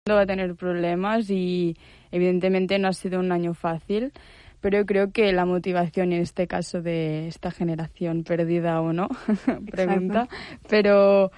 va 0.09 0.21
a 0.21 0.25
tener 0.25 0.55
problemas 0.55 1.29
y 1.29 1.75
evidentemente 2.11 2.79
no 2.79 2.87
ha 2.87 2.93
sido 2.93 3.19
un 3.19 3.33
año 3.33 3.53
fácil, 3.53 4.13
pero 4.63 4.79
yo 4.79 4.85
creo 4.87 5.11
que 5.11 5.31
la 5.33 5.45
motivación 5.45 6.13
en 6.13 6.21
este 6.21 6.47
caso 6.47 6.81
de 6.81 7.27
esta 7.27 7.51
generación 7.51 8.23
perdida 8.23 8.79
o 8.81 8.93
no, 8.93 9.09
pregunta, 9.69 10.27
pero 10.69 11.31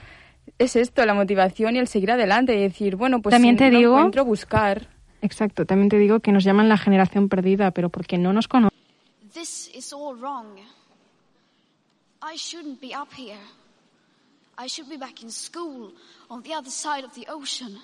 es 0.59 0.75
esto, 0.75 1.03
la 1.05 1.15
motivación 1.15 1.75
y 1.75 1.79
el 1.79 1.87
seguir 1.87 2.11
adelante 2.11 2.55
y 2.55 2.61
decir, 2.61 2.95
bueno, 2.95 3.21
pues 3.21 3.33
También 3.33 3.55
si 3.55 3.59
te 3.65 3.71
no 3.71 3.79
digo- 3.79 3.97
encuentro 3.97 4.23
buscar. 4.23 4.87
Exacto, 5.21 5.65
también 5.65 5.89
te 5.89 5.97
digo 5.97 6.19
que 6.19 6.31
nos 6.31 6.43
llaman 6.43 6.69
la 6.69 6.77
generación 6.77 7.27
perdida, 7.29 7.71
pero 7.71 7.89
porque 7.89 8.17
no 8.19 8.31
nos 8.31 8.47
conocen. 8.47 8.77
This 9.33 9.71
is 9.75 9.91
all 9.91 10.15
wrong. 10.19 10.45
I 12.21 12.37
shouldn't 12.37 12.79
be 12.79 12.95
up 12.95 13.09
here. 13.17 13.39
I 14.57 14.67
should 14.69 14.87
be 14.89 14.97
back 14.97 15.21
in 15.23 15.31
school 15.31 15.93
on 16.29 16.43
the 16.43 16.53
other 16.53 16.71
side 16.71 17.03
of 17.05 17.13
the 17.13 17.25
ocean. 17.29 17.77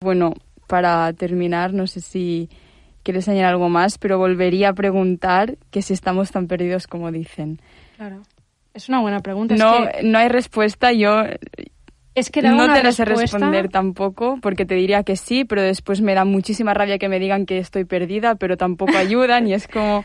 Bueno, 0.00 0.34
para 0.66 1.12
terminar, 1.14 1.72
no 1.72 1.86
sé 1.86 2.00
si 2.00 2.48
quieres 3.02 3.28
añadir 3.28 3.46
algo 3.46 3.68
más, 3.68 3.98
pero 3.98 4.18
volvería 4.18 4.70
a 4.70 4.72
preguntar 4.72 5.56
que 5.70 5.82
si 5.82 5.92
estamos 5.92 6.30
tan 6.30 6.46
perdidos 6.46 6.86
como 6.86 7.10
dicen. 7.12 7.60
Claro. 7.96 8.22
Es 8.74 8.88
una 8.88 9.00
buena 9.00 9.20
pregunta. 9.20 9.56
No, 9.56 9.84
es 9.84 9.96
que, 9.96 10.02
no 10.04 10.18
hay 10.18 10.28
respuesta. 10.28 10.92
Yo 10.92 11.22
es 12.14 12.30
que 12.30 12.42
no 12.42 12.72
te 12.72 12.82
la 12.82 12.92
sé 12.92 13.04
responder 13.04 13.68
tampoco, 13.68 14.38
porque 14.40 14.64
te 14.66 14.74
diría 14.74 15.02
que 15.02 15.16
sí, 15.16 15.44
pero 15.44 15.62
después 15.62 16.00
me 16.00 16.14
da 16.14 16.24
muchísima 16.24 16.74
rabia 16.74 16.98
que 16.98 17.08
me 17.08 17.18
digan 17.18 17.46
que 17.46 17.58
estoy 17.58 17.84
perdida, 17.84 18.34
pero 18.34 18.56
tampoco 18.56 18.96
ayudan 18.96 19.46
y 19.48 19.54
es 19.54 19.68
como... 19.68 20.04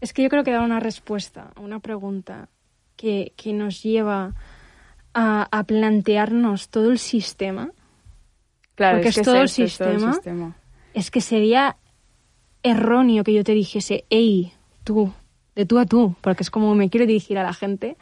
Es 0.00 0.12
que 0.12 0.22
yo 0.22 0.28
creo 0.28 0.44
que 0.44 0.50
dar 0.52 0.62
una 0.62 0.80
respuesta 0.80 1.50
a 1.54 1.60
una 1.60 1.80
pregunta 1.80 2.48
que, 2.96 3.32
que 3.36 3.52
nos 3.52 3.82
lleva 3.82 4.34
a, 5.14 5.48
a 5.50 5.64
plantearnos 5.64 6.68
todo 6.68 6.90
el 6.90 6.98
sistema, 6.98 7.70
Claro, 8.74 8.96
Porque 8.98 9.08
es 9.08 9.14
que 9.14 9.20
es 9.20 9.24
todo 9.24 9.36
el 9.36 9.44
esto, 9.44 9.62
es 9.62 9.78
todo 9.78 9.88
el 9.88 9.94
sistema. 10.00 10.12
sistema. 10.14 10.56
es 10.94 11.10
que 11.10 11.20
sería 11.20 11.76
erróneo 12.64 13.22
que 13.22 13.32
yo 13.32 13.44
te 13.44 13.52
dijese, 13.52 14.04
hey, 14.10 14.52
tú, 14.82 15.12
de 15.54 15.66
tú 15.66 15.78
a 15.78 15.86
tú, 15.86 16.16
porque 16.20 16.42
es 16.42 16.50
como 16.50 16.74
me 16.74 16.90
quiero 16.90 17.06
dirigir 17.06 17.38
a 17.38 17.44
la 17.44 17.52
gente, 17.52 17.96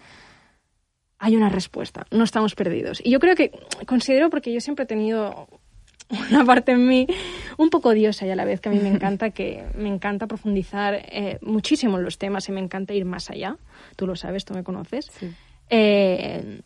hay 1.18 1.36
una 1.36 1.50
respuesta, 1.50 2.06
no 2.10 2.24
estamos 2.24 2.54
perdidos. 2.54 3.02
Y 3.04 3.10
yo 3.10 3.20
creo 3.20 3.36
que, 3.36 3.52
considero, 3.86 4.30
porque 4.30 4.52
yo 4.52 4.60
siempre 4.60 4.84
he 4.84 4.86
tenido 4.86 5.48
una 6.30 6.44
parte 6.44 6.72
en 6.72 6.86
mí 6.86 7.06
un 7.58 7.70
poco 7.70 7.90
odiosa 7.90 8.26
y 8.26 8.30
a 8.30 8.36
la 8.36 8.44
vez 8.44 8.60
que 8.60 8.68
a 8.68 8.72
mí 8.72 8.78
me 8.78 8.88
encanta, 8.94 9.30
que 9.30 9.64
me 9.76 9.88
encanta 9.88 10.26
profundizar 10.26 10.94
eh, 10.94 11.38
muchísimo 11.42 11.98
en 11.98 12.04
los 12.04 12.18
temas 12.18 12.48
y 12.48 12.52
me 12.52 12.60
encanta 12.60 12.94
ir 12.94 13.04
más 13.04 13.30
allá, 13.30 13.56
tú 13.96 14.06
lo 14.06 14.16
sabes, 14.16 14.44
tú 14.44 14.54
me 14.54 14.64
conoces. 14.64 15.10
Sí. 15.18 15.30
Eh, 15.70 16.62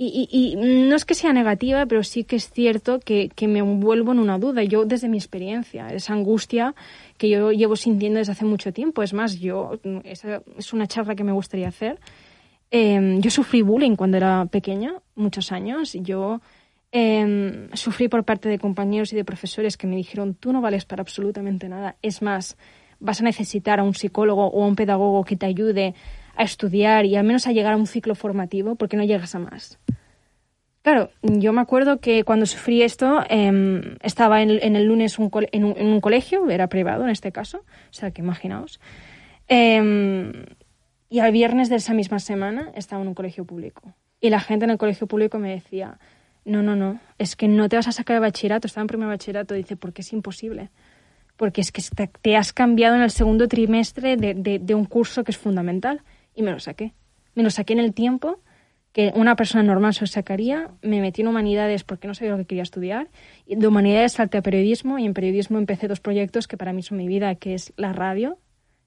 y, 0.00 0.28
y- 0.30 0.52
y 0.52 0.56
no 0.56 0.94
es 0.96 1.04
que 1.04 1.14
sea 1.14 1.32
negativa, 1.32 1.84
pero 1.86 2.02
sí 2.04 2.22
que 2.24 2.36
es 2.36 2.50
cierto 2.50 3.00
que, 3.00 3.28
que 3.34 3.48
me 3.48 3.58
envuelvo 3.58 4.12
en 4.12 4.20
una 4.20 4.38
duda. 4.38 4.62
Yo, 4.62 4.84
desde 4.84 5.08
mi 5.08 5.18
experiencia, 5.18 5.88
esa 5.88 6.12
angustia 6.14 6.74
que 7.16 7.28
yo 7.28 7.50
llevo 7.50 7.74
sintiendo 7.74 8.18
desde 8.20 8.32
hace 8.32 8.44
mucho 8.44 8.72
tiempo. 8.72 9.02
Es 9.02 9.12
más, 9.12 9.40
yo, 9.40 9.78
esa 10.04 10.40
es 10.56 10.72
una 10.72 10.86
charla 10.86 11.16
que 11.16 11.24
me 11.24 11.32
gustaría 11.32 11.66
hacer. 11.68 11.98
Eh, 12.70 13.16
yo 13.20 13.30
sufrí 13.30 13.62
bullying 13.62 13.96
cuando 13.96 14.16
era 14.18 14.46
pequeña, 14.46 14.94
muchos 15.16 15.50
años. 15.52 15.94
Yo 15.94 16.40
eh, 16.92 17.68
sufrí 17.72 18.08
por 18.08 18.24
parte 18.24 18.48
de 18.48 18.58
compañeros 18.58 19.12
y 19.12 19.16
de 19.16 19.24
profesores 19.24 19.76
que 19.76 19.86
me 19.88 19.96
dijeron, 19.96 20.34
tú 20.34 20.52
no 20.52 20.60
vales 20.60 20.84
para 20.84 21.02
absolutamente 21.02 21.68
nada. 21.68 21.96
Es 22.02 22.22
más, 22.22 22.56
vas 23.00 23.20
a 23.20 23.24
necesitar 23.24 23.80
a 23.80 23.82
un 23.82 23.94
psicólogo 23.94 24.46
o 24.46 24.62
a 24.62 24.66
un 24.66 24.76
pedagogo 24.76 25.24
que 25.24 25.36
te 25.36 25.46
ayude 25.46 25.94
a 26.38 26.44
estudiar 26.44 27.04
y 27.04 27.16
al 27.16 27.24
menos 27.24 27.46
a 27.46 27.52
llegar 27.52 27.74
a 27.74 27.76
un 27.76 27.86
ciclo 27.86 28.14
formativo 28.14 28.76
porque 28.76 28.96
no 28.96 29.04
llegas 29.04 29.34
a 29.34 29.40
más. 29.40 29.78
Claro, 30.82 31.10
yo 31.22 31.52
me 31.52 31.60
acuerdo 31.60 32.00
que 32.00 32.24
cuando 32.24 32.46
sufrí 32.46 32.82
esto 32.82 33.20
eh, 33.28 33.96
estaba 34.00 34.40
en, 34.40 34.50
el 34.50 34.84
lunes 34.84 35.18
un 35.18 35.30
en, 35.52 35.64
un, 35.64 36.00
colegio, 36.00 36.48
era 36.48 36.68
privado 36.68 37.04
en 37.04 37.10
este 37.10 37.32
caso, 37.32 37.58
o 37.58 37.92
sea 37.92 38.10
que 38.12 38.22
imaginaos. 38.22 38.80
Eh, 39.48 40.32
y 41.10 41.18
al 41.20 41.32
viernes 41.32 41.68
de 41.68 41.76
esa 41.76 41.94
misma 41.94 42.20
semana 42.20 42.70
estaba 42.74 43.02
en 43.02 43.08
un 43.08 43.14
colegio 43.14 43.44
público. 43.44 43.94
Y 44.20 44.30
la 44.30 44.40
gente 44.40 44.64
en 44.64 44.70
el 44.70 44.78
colegio 44.78 45.06
público 45.06 45.38
me 45.38 45.50
decía, 45.50 45.98
no, 46.44 46.62
no, 46.62 46.76
no, 46.76 47.00
es 47.18 47.36
que 47.36 47.48
no 47.48 47.68
te 47.68 47.76
vas 47.76 47.88
a 47.88 47.92
sacar 47.92 48.16
de 48.16 48.20
bachillerato, 48.20 48.66
estaba 48.66 48.82
en 48.82 48.88
primer 48.88 49.08
bachillerato, 49.08 49.54
dice, 49.54 49.76
porque 49.76 50.02
es 50.02 50.12
imposible. 50.12 50.70
Porque 51.36 51.60
es 51.60 51.70
que 51.70 51.82
te, 52.22 52.36
has 52.36 52.52
cambiado 52.52 52.96
en 52.96 53.02
el 53.02 53.10
segundo 53.10 53.46
trimestre 53.46 54.16
de 54.16 54.74
un 54.74 54.84
curso 54.86 55.22
que 55.22 55.30
es 55.30 55.38
fundamental. 55.38 56.02
Y 56.38 56.42
me 56.42 56.52
lo 56.52 56.60
saqué. 56.60 56.94
Me 57.34 57.42
lo 57.42 57.50
saqué 57.50 57.72
en 57.72 57.80
el 57.80 57.92
tiempo 57.92 58.38
que 58.92 59.10
una 59.16 59.34
persona 59.34 59.64
normal 59.64 59.92
se 59.92 60.06
sacaría, 60.06 60.70
me 60.82 61.00
metí 61.00 61.22
en 61.22 61.26
humanidades 61.26 61.82
porque 61.82 62.06
no 62.06 62.14
sabía 62.14 62.30
lo 62.30 62.38
que 62.38 62.44
quería 62.44 62.62
estudiar, 62.62 63.08
de 63.48 63.66
humanidades 63.66 64.12
salté 64.12 64.38
a 64.38 64.42
periodismo 64.42 65.00
y 65.00 65.04
en 65.04 65.14
periodismo 65.14 65.58
empecé 65.58 65.88
dos 65.88 65.98
proyectos 65.98 66.46
que 66.46 66.56
para 66.56 66.72
mí 66.72 66.84
son 66.84 66.96
mi 66.96 67.08
vida, 67.08 67.34
que 67.34 67.54
es 67.54 67.72
la 67.76 67.92
radio, 67.92 68.38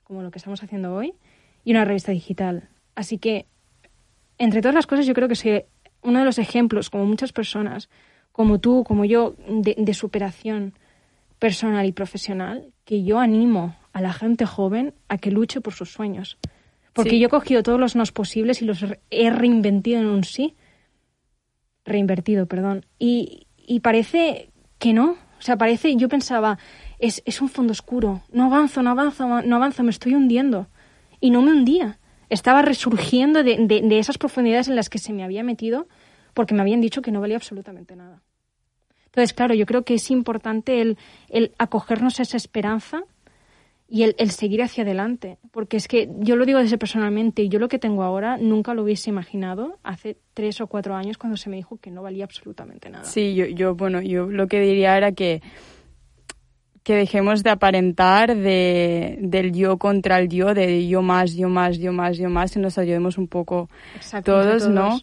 como 0.06 0.22
lo 0.22 0.32
que 0.32 0.38
estamos 0.38 0.64
haciendo 0.64 0.96
hoy, 0.96 1.14
y 1.66 1.72
una 1.72 1.84
revista 1.84 2.14
digital. 2.14 2.70
Así 2.96 3.18
que, 3.18 3.48
entre 4.38 4.62
todas 4.62 4.76
las 4.76 4.88
cosas, 4.88 5.06
yo 5.06 5.14
creo 5.14 5.28
que 5.28 5.36
soy 5.36 5.66
uno 6.04 6.20
de 6.20 6.26
los 6.26 6.38
ejemplos, 6.38 6.90
como 6.90 7.06
muchas 7.06 7.34
personas, 7.34 7.90
como 8.32 8.62
tú, 8.62 8.86
como 8.86 9.04
yo, 9.04 9.36
de 9.50 9.94
superación 9.94 10.74
personal 11.38 11.86
y 11.86 11.92
profesional, 11.92 12.72
que 12.86 13.04
yo 13.04 13.20
animo 13.20 13.76
a 13.92 14.00
la 14.00 14.14
gente 14.14 14.46
joven 14.46 14.94
a 15.10 15.18
que 15.18 15.32
luche 15.32 15.60
por 15.60 15.74
sus 15.74 15.92
sueños. 15.92 16.38
Porque 16.94 17.12
sí. 17.12 17.20
yo 17.20 17.28
he 17.28 17.30
cogido 17.30 17.64
todos 17.64 17.80
los 17.80 17.96
nos 17.96 18.12
posibles 18.12 18.62
y 18.62 18.66
los 18.66 18.86
he 19.10 19.30
reinventido 19.30 20.00
en 20.00 20.08
un 20.08 20.24
sí. 20.24 20.56
Reinvertido, 21.86 22.46
perdón. 22.46 22.86
Y, 23.00 23.48
y 23.58 23.80
parece 23.80 24.50
que 24.78 24.94
no. 24.94 25.12
O 25.40 25.42
sea, 25.42 25.58
parece, 25.58 25.96
yo 25.96 26.10
pensaba, 26.10 26.60
es, 27.00 27.24
es 27.26 27.42
un 27.42 27.50
fondo 27.50 27.72
oscuro. 27.72 28.22
No 28.32 28.46
avanzo, 28.46 28.84
no 28.84 28.92
avanzo, 28.92 29.42
no 29.42 29.56
avanzo, 29.56 29.84
me 29.84 29.90
estoy 29.92 30.14
hundiendo. 30.16 30.68
Y 31.20 31.32
no 31.32 31.42
me 31.42 31.52
hundía. 31.52 32.00
Estaba 32.30 32.62
resurgiendo 32.62 33.44
de, 33.44 33.58
de, 33.58 33.82
de 33.82 34.00
esas 34.00 34.18
profundidades 34.18 34.68
en 34.68 34.76
las 34.76 34.90
que 34.90 35.00
se 35.00 35.14
me 35.14 35.24
había 35.24 35.44
metido 35.44 35.88
porque 36.34 36.54
me 36.54 36.62
habían 36.62 36.82
dicho 36.82 37.02
que 37.02 37.12
no 37.12 37.22
valía 37.22 37.36
absolutamente 37.36 37.96
nada. 37.96 38.22
Entonces, 39.06 39.34
claro, 39.34 39.54
yo 39.54 39.66
creo 39.66 39.84
que 39.84 39.96
es 39.96 40.10
importante 40.10 40.82
el, 40.82 40.98
el 41.30 41.54
acogernos 41.58 42.20
a 42.20 42.24
esa 42.24 42.38
esperanza 42.38 43.04
y 43.92 44.04
el, 44.04 44.16
el, 44.18 44.32
seguir 44.32 44.64
hacia 44.64 44.84
adelante. 44.84 45.38
Porque 45.52 45.76
es 45.76 45.90
que 45.90 46.10
yo 46.20 46.38
lo 46.38 46.46
digo 46.46 46.60
desde 46.60 46.78
personalmente, 46.78 47.50
yo 47.50 47.60
lo 47.60 47.68
que 47.68 47.78
tengo 47.78 48.04
ahora 48.04 48.38
nunca 48.38 48.74
lo 48.74 48.84
hubiese 48.84 49.10
imaginado 49.10 49.80
hace 49.84 50.18
tres 50.34 50.62
o 50.62 50.68
cuatro 50.68 50.96
años 50.96 51.18
cuando 51.18 51.36
se 51.36 51.50
me 51.50 51.58
dijo 51.58 51.78
que 51.78 51.92
no 51.92 52.02
valía 52.02 52.24
absolutamente 52.24 52.90
nada. 52.90 53.04
Sí, 53.04 53.36
yo, 53.36 53.46
yo 53.48 53.76
bueno, 53.76 54.02
yo 54.02 54.28
lo 54.28 54.48
que 54.48 54.62
diría 54.62 54.96
era 54.96 55.12
que 55.12 55.42
que 56.84 56.96
dejemos 56.96 57.44
de 57.44 57.52
aparentar 57.52 58.36
de, 58.36 59.18
del 59.22 59.52
yo 59.52 59.78
contra 59.78 60.20
el 60.20 60.30
yo, 60.30 60.54
de 60.54 60.88
yo 60.88 61.02
más, 61.02 61.36
yo 61.36 61.48
más, 61.48 61.78
yo 61.78 61.92
más, 61.94 62.18
yo 62.18 62.30
más, 62.30 62.56
y 62.56 62.60
nos 62.60 62.78
ayudemos 62.78 63.18
un 63.18 63.28
poco 63.28 63.70
todos, 64.24 64.64
todos, 64.64 64.70
¿no? 64.70 65.00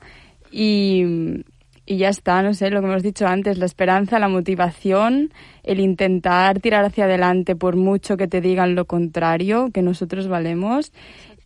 Y, 0.51 1.44
y 1.90 1.96
ya 1.96 2.11
está, 2.11 2.42
no 2.42 2.53
sé, 2.53 2.68
lo 2.68 2.83
que 2.83 2.87
hemos 2.87 3.03
dicho 3.03 3.27
antes, 3.27 3.57
la 3.57 3.64
esperanza, 3.64 4.18
la 4.18 4.29
motivación, 4.29 5.33
el 5.62 5.81
intentar 5.81 6.61
tirar 6.61 6.85
hacia 6.85 7.07
adelante 7.07 7.57
por 7.57 7.77
mucho 7.77 8.18
que 8.18 8.29
te 8.29 8.42
digan 8.42 8.74
lo 8.74 8.85
contrario, 8.85 9.70
que 9.72 9.81
nosotros 9.81 10.29
valemos, 10.29 10.92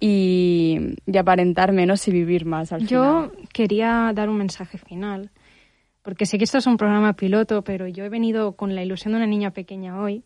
y, 0.00 0.96
y 1.07 1.16
aparentar 1.16 1.70
menos 1.70 2.09
y 2.09 2.11
vivir 2.11 2.44
más 2.44 2.72
al 2.72 2.88
Yo 2.88 3.31
final. 3.31 3.48
quería 3.52 4.11
dar 4.12 4.28
un 4.28 4.38
mensaje 4.38 4.78
final, 4.78 5.31
porque 6.02 6.26
sé 6.26 6.38
que 6.38 6.44
esto 6.44 6.59
es 6.59 6.66
un 6.66 6.76
programa 6.76 7.12
piloto, 7.12 7.62
pero 7.62 7.87
yo 7.87 8.05
he 8.05 8.09
venido 8.09 8.57
con 8.57 8.74
la 8.74 8.83
ilusión 8.83 9.12
de 9.12 9.18
una 9.18 9.28
niña 9.28 9.52
pequeña 9.52 10.00
hoy. 10.00 10.24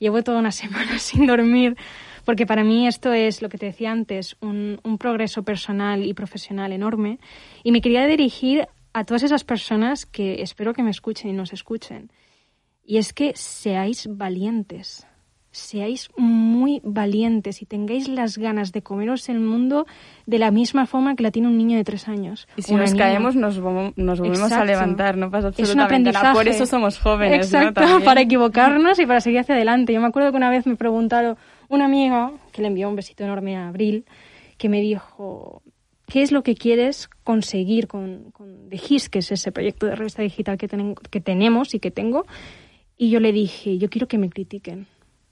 Llevo 0.00 0.24
toda 0.24 0.40
una 0.40 0.50
semana 0.50 0.98
sin 0.98 1.26
dormir, 1.26 1.76
porque 2.24 2.44
para 2.44 2.64
mí 2.64 2.88
esto 2.88 3.12
es, 3.12 3.40
lo 3.40 3.48
que 3.48 3.58
te 3.58 3.66
decía 3.66 3.92
antes, 3.92 4.36
un, 4.40 4.80
un 4.82 4.98
progreso 4.98 5.44
personal 5.44 6.04
y 6.04 6.12
profesional 6.12 6.72
enorme. 6.72 7.20
Y 7.62 7.70
me 7.70 7.80
quería 7.80 8.04
dirigir 8.08 8.66
a 8.94 9.04
todas 9.04 9.22
esas 9.24 9.44
personas 9.44 10.06
que 10.06 10.40
espero 10.42 10.72
que 10.72 10.82
me 10.82 10.90
escuchen 10.90 11.30
y 11.30 11.34
nos 11.34 11.52
escuchen. 11.52 12.10
Y 12.86 12.98
es 12.98 13.12
que 13.12 13.32
seáis 13.34 14.06
valientes, 14.10 15.06
seáis 15.50 16.10
muy 16.16 16.80
valientes 16.84 17.62
y 17.62 17.66
tengáis 17.66 18.08
las 18.08 18.38
ganas 18.38 18.72
de 18.72 18.82
comeros 18.82 19.28
el 19.28 19.40
mundo 19.40 19.86
de 20.26 20.38
la 20.38 20.50
misma 20.50 20.86
forma 20.86 21.16
que 21.16 21.22
la 21.22 21.30
tiene 21.30 21.48
un 21.48 21.56
niño 21.56 21.76
de 21.76 21.84
tres 21.84 22.08
años. 22.08 22.46
Y 22.56 22.62
si 22.62 22.74
nos 22.74 22.92
niña. 22.92 23.04
caemos 23.06 23.36
nos, 23.36 23.58
nos 23.58 24.20
volvemos 24.20 24.38
Exacto. 24.38 24.62
a 24.62 24.64
levantar, 24.64 25.16
no 25.16 25.30
pasa 25.30 25.48
Es 25.48 25.54
un 25.58 25.60
absolutamente 25.62 26.12
nada. 26.12 26.30
aprendizaje. 26.30 26.34
Por 26.34 26.48
eso 26.48 26.66
somos 26.66 26.98
jóvenes, 26.98 27.46
Exacto, 27.52 27.80
para 28.04 28.20
equivocarnos 28.20 28.98
y 28.98 29.06
para 29.06 29.20
seguir 29.20 29.40
hacia 29.40 29.54
adelante. 29.54 29.92
Yo 29.92 30.00
me 30.00 30.06
acuerdo 30.06 30.30
que 30.30 30.36
una 30.36 30.50
vez 30.50 30.66
me 30.66 30.76
preguntaron 30.76 31.36
una 31.68 31.86
amiga, 31.86 32.32
que 32.52 32.62
le 32.62 32.68
envió 32.68 32.88
un 32.88 32.96
besito 32.96 33.24
enorme 33.24 33.56
a 33.56 33.68
Abril, 33.68 34.04
que 34.58 34.68
me 34.68 34.80
dijo, 34.80 35.62
¿qué 36.06 36.22
es 36.22 36.32
lo 36.32 36.42
que 36.42 36.54
quieres 36.54 37.08
conseguir 37.22 37.86
con, 37.86 38.30
con 38.32 38.68
The 38.68 38.80
His, 38.88 39.08
que 39.08 39.20
es 39.20 39.32
ese 39.32 39.52
proyecto 39.52 39.86
de 39.86 39.96
revista 39.96 40.22
digital 40.22 40.58
que, 40.58 40.68
ten, 40.68 40.94
que 40.94 41.20
tenemos 41.20 41.74
y 41.74 41.80
que 41.80 41.90
tengo? 41.90 42.26
Y 42.96 43.10
yo 43.10 43.20
le 43.20 43.32
dije, 43.32 43.78
yo 43.78 43.90
quiero 43.90 44.08
que 44.08 44.18
me 44.18 44.30
critiquen. 44.30 44.86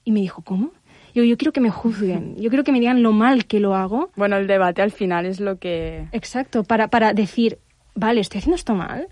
Y 0.04 0.12
me 0.12 0.20
dijo, 0.20 0.42
¿cómo? 0.42 0.72
Yo, 1.14 1.22
yo 1.24 1.36
quiero 1.36 1.52
que 1.52 1.60
me 1.60 1.70
juzguen, 1.70 2.36
yo 2.36 2.48
quiero 2.48 2.64
que 2.64 2.72
me 2.72 2.80
digan 2.80 3.02
lo 3.02 3.12
mal 3.12 3.44
que 3.44 3.60
lo 3.60 3.74
hago. 3.74 4.10
Bueno, 4.16 4.36
el 4.36 4.46
debate 4.46 4.82
al 4.82 4.90
final 4.90 5.26
es 5.26 5.40
lo 5.40 5.58
que... 5.58 6.08
Exacto, 6.12 6.64
para, 6.64 6.88
para 6.88 7.12
decir, 7.12 7.58
vale, 7.94 8.20
estoy 8.20 8.38
haciendo 8.38 8.56
esto 8.56 8.74
mal, 8.74 9.08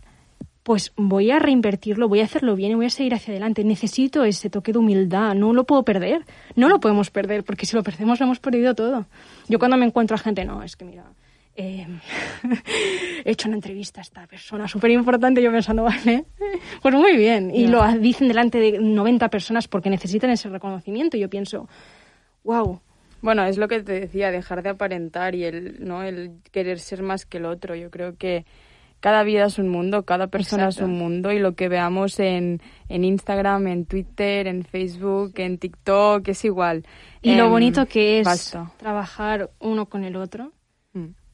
pues 0.63 0.93
voy 0.97 1.31
a 1.31 1.39
reinvertirlo, 1.39 2.09
voy 2.09 2.21
a 2.21 2.25
hacerlo 2.25 2.55
bien 2.57 2.73
y 2.73 2.75
voy 2.75 2.87
a 2.87 2.91
seguir 2.91 3.15
hacia 3.15 3.33
adelante. 3.33 3.65
Necesito 3.65 4.25
ese 4.25 4.51
toque 4.51 4.73
de 4.73 4.79
humildad, 4.79 5.35
no 5.35 5.53
lo 5.53 5.65
puedo 5.65 5.85
perder, 5.85 6.25
no 6.57 6.69
lo 6.69 6.81
podemos 6.81 7.11
perder, 7.11 7.45
porque 7.45 7.67
si 7.67 7.77
lo 7.77 7.83
perdemos 7.83 8.19
lo 8.19 8.27
hemos 8.27 8.41
perdido 8.41 8.75
todo. 8.75 9.07
Yo 9.49 9.59
cuando 9.59 9.77
me 9.77 9.87
encuentro 9.87 10.15
a 10.15 10.19
gente, 10.19 10.45
no, 10.45 10.63
es 10.63 10.77
que 10.77 10.85
mira, 10.85 11.05
eh, 11.57 11.87
he 13.25 13.31
hecho 13.31 13.49
una 13.49 13.57
entrevista 13.57 14.01
a 14.01 14.03
esta 14.03 14.27
persona 14.27 14.67
súper 14.69 14.91
importante, 14.91 15.43
yo 15.43 15.51
pensando, 15.51 15.83
vale, 15.85 16.25
pues 16.83 16.95
muy 16.95 17.17
bien. 17.17 17.51
Y 17.55 17.67
yeah. 17.67 17.71
lo 17.93 17.99
dicen 17.99 18.29
delante 18.29 18.59
de 18.59 18.79
90 18.79 19.29
personas 19.29 19.69
porque 19.69 19.91
necesitan 19.91 20.31
ese 20.31 20.49
reconocimiento. 20.49 21.17
Y 21.17 21.21
yo 21.21 21.29
pienso, 21.31 21.69
wow, 22.45 22.81
Bueno, 23.23 23.45
es 23.45 23.59
lo 23.59 23.69
que 23.69 23.83
te 23.83 24.01
decía, 24.01 24.31
dejar 24.31 24.63
de 24.63 24.71
aparentar 24.71 25.35
y 25.35 25.45
el, 25.45 25.85
¿no? 25.87 26.03
el 26.03 26.39
querer 26.53 26.79
ser 26.79 27.03
más 27.03 27.27
que 27.27 27.39
el 27.39 27.45
otro. 27.45 27.75
Yo 27.75 27.91
creo 27.91 28.17
que 28.17 28.47
cada 29.01 29.23
vida 29.25 29.47
es 29.47 29.59
un 29.59 29.69
mundo, 29.69 30.05
cada 30.05 30.27
persona 30.29 30.69
es 30.69 30.79
un 30.79 30.93
mundo 30.93 31.33
y 31.33 31.39
lo 31.39 31.55
que 31.55 31.69
veamos 31.69 32.19
en, 32.21 32.61
en 32.89 33.05
Instagram, 33.05 33.67
en 33.67 33.87
Twitter, 33.87 34.47
en 34.47 34.63
Facebook, 34.65 35.33
en 35.37 35.59
TikTok, 35.59 36.29
es 36.29 36.45
igual. 36.45 36.85
Y 37.23 37.35
lo 37.35 37.45
Em, 37.47 37.51
bonito 37.51 37.87
que 37.87 38.21
es 38.21 38.27
basta. 38.27 38.73
trabajar 38.77 39.51
uno 39.59 39.87
con 39.87 40.05
el 40.05 40.17
otro. 40.17 40.53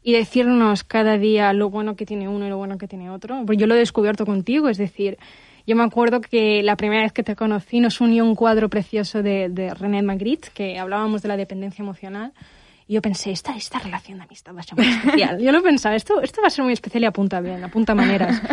Y 0.07 0.13
decirnos 0.13 0.85
cada 0.85 1.19
día 1.19 1.53
lo 1.53 1.69
bueno 1.69 1.97
que 1.97 2.07
tiene 2.07 2.29
uno 2.29 2.47
y 2.47 2.49
lo 2.49 2.57
bueno 2.57 2.79
que 2.79 2.87
tiene 2.87 3.11
otro. 3.11 3.43
Pues 3.45 3.59
yo 3.59 3.67
lo 3.67 3.75
he 3.75 3.79
descubierto 3.79 4.25
contigo, 4.25 4.69
es 4.69 4.79
decir, 4.79 5.19
yo 5.67 5.75
me 5.75 5.83
acuerdo 5.83 6.21
que 6.21 6.63
la 6.63 6.77
primera 6.77 7.03
vez 7.03 7.13
que 7.13 7.25
te 7.25 7.35
conocí 7.35 7.81
nos 7.81 8.01
unió 8.01 8.25
un 8.25 8.37
cuadro 8.37 8.69
precioso 8.69 9.25
de, 9.25 9.49
de 9.49 9.75
René 9.75 10.03
Magritte, 10.03 10.51
que 10.55 10.79
hablábamos 10.79 11.23
de 11.23 11.29
la 11.29 11.37
dependencia 11.37 11.83
emocional. 11.83 12.33
Y 12.87 12.95
yo 12.95 13.03
pensé, 13.03 13.33
esta, 13.33 13.57
esta 13.57 13.81
relación 13.81 14.19
de 14.19 14.25
amistad 14.27 14.55
va 14.55 14.61
a 14.61 14.63
ser 14.63 14.79
muy 14.79 14.87
especial. 14.87 15.39
Yo 15.43 15.51
lo 15.51 15.61
pensaba, 15.61 15.97
esto, 15.97 16.23
esto 16.23 16.41
va 16.41 16.47
a 16.47 16.51
ser 16.51 16.63
muy 16.63 16.73
especial 16.73 17.03
y 17.03 17.07
apunta 17.07 17.41
bien, 17.41 17.65
apunta 17.65 17.95
maneras. 17.95 18.41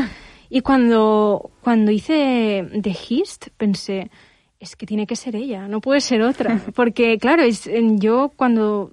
Y 0.49 0.61
cuando, 0.61 1.51
cuando 1.61 1.89
hice 1.89 2.67
The 2.79 2.95
Hist, 3.09 3.47
pensé, 3.57 4.11
es 4.59 4.75
que 4.75 4.85
tiene 4.85 5.07
que 5.07 5.15
ser 5.15 5.35
ella, 5.35 5.67
no 5.67 5.81
puede 5.81 5.99
ser 5.99 6.21
otra. 6.21 6.59
Porque, 6.75 7.17
claro, 7.17 7.41
es, 7.41 7.67
yo 7.97 8.31
cuando, 8.35 8.91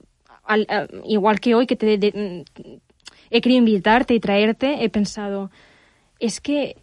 al- 0.53 0.67
a- 0.69 0.87
igual 1.07 1.39
que 1.41 1.55
hoy 1.55 1.67
que 1.67 1.77
te 1.77 1.97
de- 1.99 2.45
he 3.31 3.41
querido 3.41 3.59
invitarte 3.59 4.15
y 4.15 4.21
traerte, 4.21 4.85
he 4.85 4.89
pensado, 4.89 5.51
es 6.19 6.41
que 6.41 6.77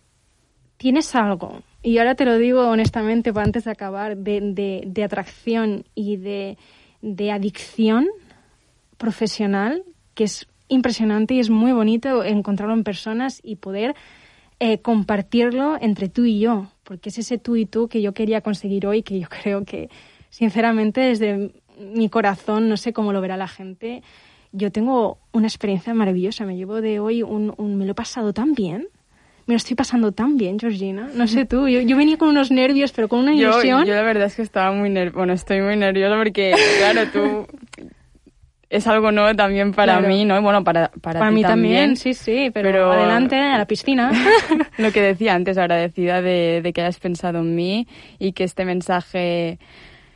tienes 0.78 1.14
algo, 1.16 1.62
y 1.84 1.98
ahora 1.98 2.16
te 2.16 2.26
lo 2.26 2.38
digo 2.38 2.68
honestamente 2.70 3.34
para 3.34 3.46
antes 3.46 3.66
de 3.66 3.72
acabar, 3.72 4.18
de, 4.18 4.40
de- 4.42 4.84
de 4.86 5.04
atracción 5.04 5.84
y 5.96 6.18
de, 6.18 6.58
de 7.02 7.32
adicción 7.32 8.08
profesional 8.98 9.84
que 10.16 10.24
es 10.26 10.48
impresionante 10.70 11.34
y 11.36 11.40
es 11.40 11.50
muy 11.50 11.72
bonito 11.72 12.24
encontrarlo 12.24 12.74
en 12.74 12.84
personas 12.84 13.40
y 13.44 13.56
poder 13.58 13.96
eh, 14.60 14.80
compartirlo 14.80 15.78
entre 15.80 16.10
tú 16.10 16.26
y 16.26 16.40
yo, 16.40 16.68
porque 16.84 17.10
es 17.10 17.18
ese 17.20 17.38
tú 17.38 17.56
y 17.56 17.66
tú 17.66 17.88
que 17.88 18.02
yo 18.02 18.14
quería 18.14 18.42
conseguir 18.42 18.88
hoy, 18.88 19.04
que 19.04 19.20
yo 19.20 19.28
creo 19.44 19.64
que, 19.66 19.90
sinceramente, 20.30 21.02
desde 21.02 21.52
mi 21.80 22.10
corazón, 22.10 22.70
no 22.70 22.78
sé 22.78 22.94
cómo 22.94 23.14
lo 23.14 23.22
verá 23.22 23.38
la 23.38 23.48
gente, 23.48 24.02
yo 24.52 24.72
tengo 24.72 25.18
una 25.34 25.48
experiencia 25.48 25.94
maravillosa. 25.94 26.46
Me 26.46 26.56
llevo 26.56 26.82
de 26.82 27.00
hoy 27.00 27.22
un, 27.24 27.54
un- 27.58 27.78
me 27.78 27.86
lo 27.86 27.92
he 27.92 27.96
pasado 27.96 28.34
tan 28.34 28.54
bien. 28.54 28.88
Me 29.46 29.54
lo 29.54 29.58
estoy 29.58 29.76
pasando 29.76 30.12
tan 30.12 30.36
bien, 30.38 30.60
Georgina. 30.60 31.10
No 31.14 31.26
sé 31.28 31.46
tú, 31.46 31.68
yo, 31.70 31.80
yo 31.80 31.96
venía 31.96 32.18
con 32.18 32.28
unos 32.30 32.52
nervios, 32.52 32.92
pero 32.92 33.08
con 33.08 33.20
una 33.20 33.34
Yo, 33.34 33.50
ilusión. 33.50 33.86
yo 33.86 33.94
la 33.94 34.02
verdad 34.02 34.26
es 34.28 34.36
que 34.36 34.42
estaba 34.42 34.74
muy 34.74 34.90
nerviosa, 34.90 35.18
bueno, 35.18 35.34
estoy 35.34 35.62
muy 35.62 35.78
nerviosa 35.78 36.18
porque, 36.18 36.54
claro, 36.80 37.10
tú 37.12 37.48
es 38.70 38.86
algo 38.88 39.12
nuevo 39.14 39.34
también 39.36 39.72
para 39.72 39.94
Claro. 40.00 40.08
mí, 40.10 40.26
¿no? 40.26 40.42
Bueno, 40.42 40.64
para, 40.66 40.90
para, 41.02 41.20
Para 41.20 41.30
ti 41.32 41.36
mí 41.36 41.42
también, 41.44 41.76
también. 41.94 41.96
sí, 41.96 42.14
sí, 42.14 42.50
pero, 42.54 42.70
pero- 42.70 42.92
adelante 42.92 43.38
a 43.38 43.58
la 43.58 43.66
piscina. 43.66 44.12
Lo 44.78 44.92
que 44.92 45.02
decía 45.02 45.34
antes, 45.36 45.58
agradecida 45.58 46.22
de, 46.22 46.62
de 46.62 46.74
que 46.74 46.82
hayas 46.82 47.00
pensado 47.00 47.40
en 47.40 47.56
mí 47.56 47.88
y 48.20 48.34
que 48.34 48.44
este 48.44 48.66
mensaje 48.66 49.60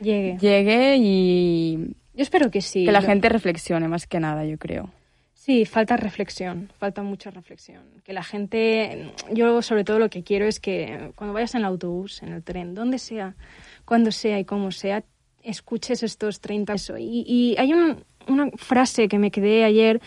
Llegue. 0.01 0.37
llegue 0.39 0.97
y 0.99 1.77
Yo 2.13 2.23
espero 2.23 2.49
que 2.51 2.61
sí. 2.61 2.85
que 2.85 2.91
la 2.91 3.01
Yo- 3.01 3.07
gente 3.07 3.29
reflexione 3.29 3.87
más 3.87 4.07
que 4.07 4.19
nada, 4.19 4.45
yo 4.45 4.57
creo. 4.57 4.89
Sí, 5.33 5.65
falta 5.65 5.97
reflexión, 5.97 6.69
falta 6.77 7.01
mucha 7.01 7.31
reflexión. 7.31 7.81
Que 8.03 8.13
la 8.13 8.23
gente, 8.23 9.11
yo 9.33 9.61
sobre 9.63 9.83
todo 9.83 9.97
lo 9.97 10.09
que 10.09 10.21
quiero 10.23 10.45
es 10.45 10.59
que 10.59 11.11
cuando 11.15 11.33
vayas 11.33 11.55
en 11.55 11.61
el 11.61 11.65
autobús, 11.65 12.21
en 12.21 12.33
el 12.33 12.43
tren, 12.43 12.75
donde 12.75 12.99
sea, 12.99 13.35
cuando 13.85 14.11
sea 14.11 14.39
y 14.39 14.45
como 14.45 14.71
sea, 14.71 15.03
escuches 15.43 16.03
estos 16.03 16.41
30 16.41 16.73
eso. 16.75 16.95
Y, 16.99 17.23
y 17.27 17.55
hay 17.57 17.73
un- 17.73 18.03
una 18.27 18.51
frase 18.55 19.07
que 19.07 19.17
me 19.17 19.31
quedé 19.31 19.63
ayer 19.63 19.99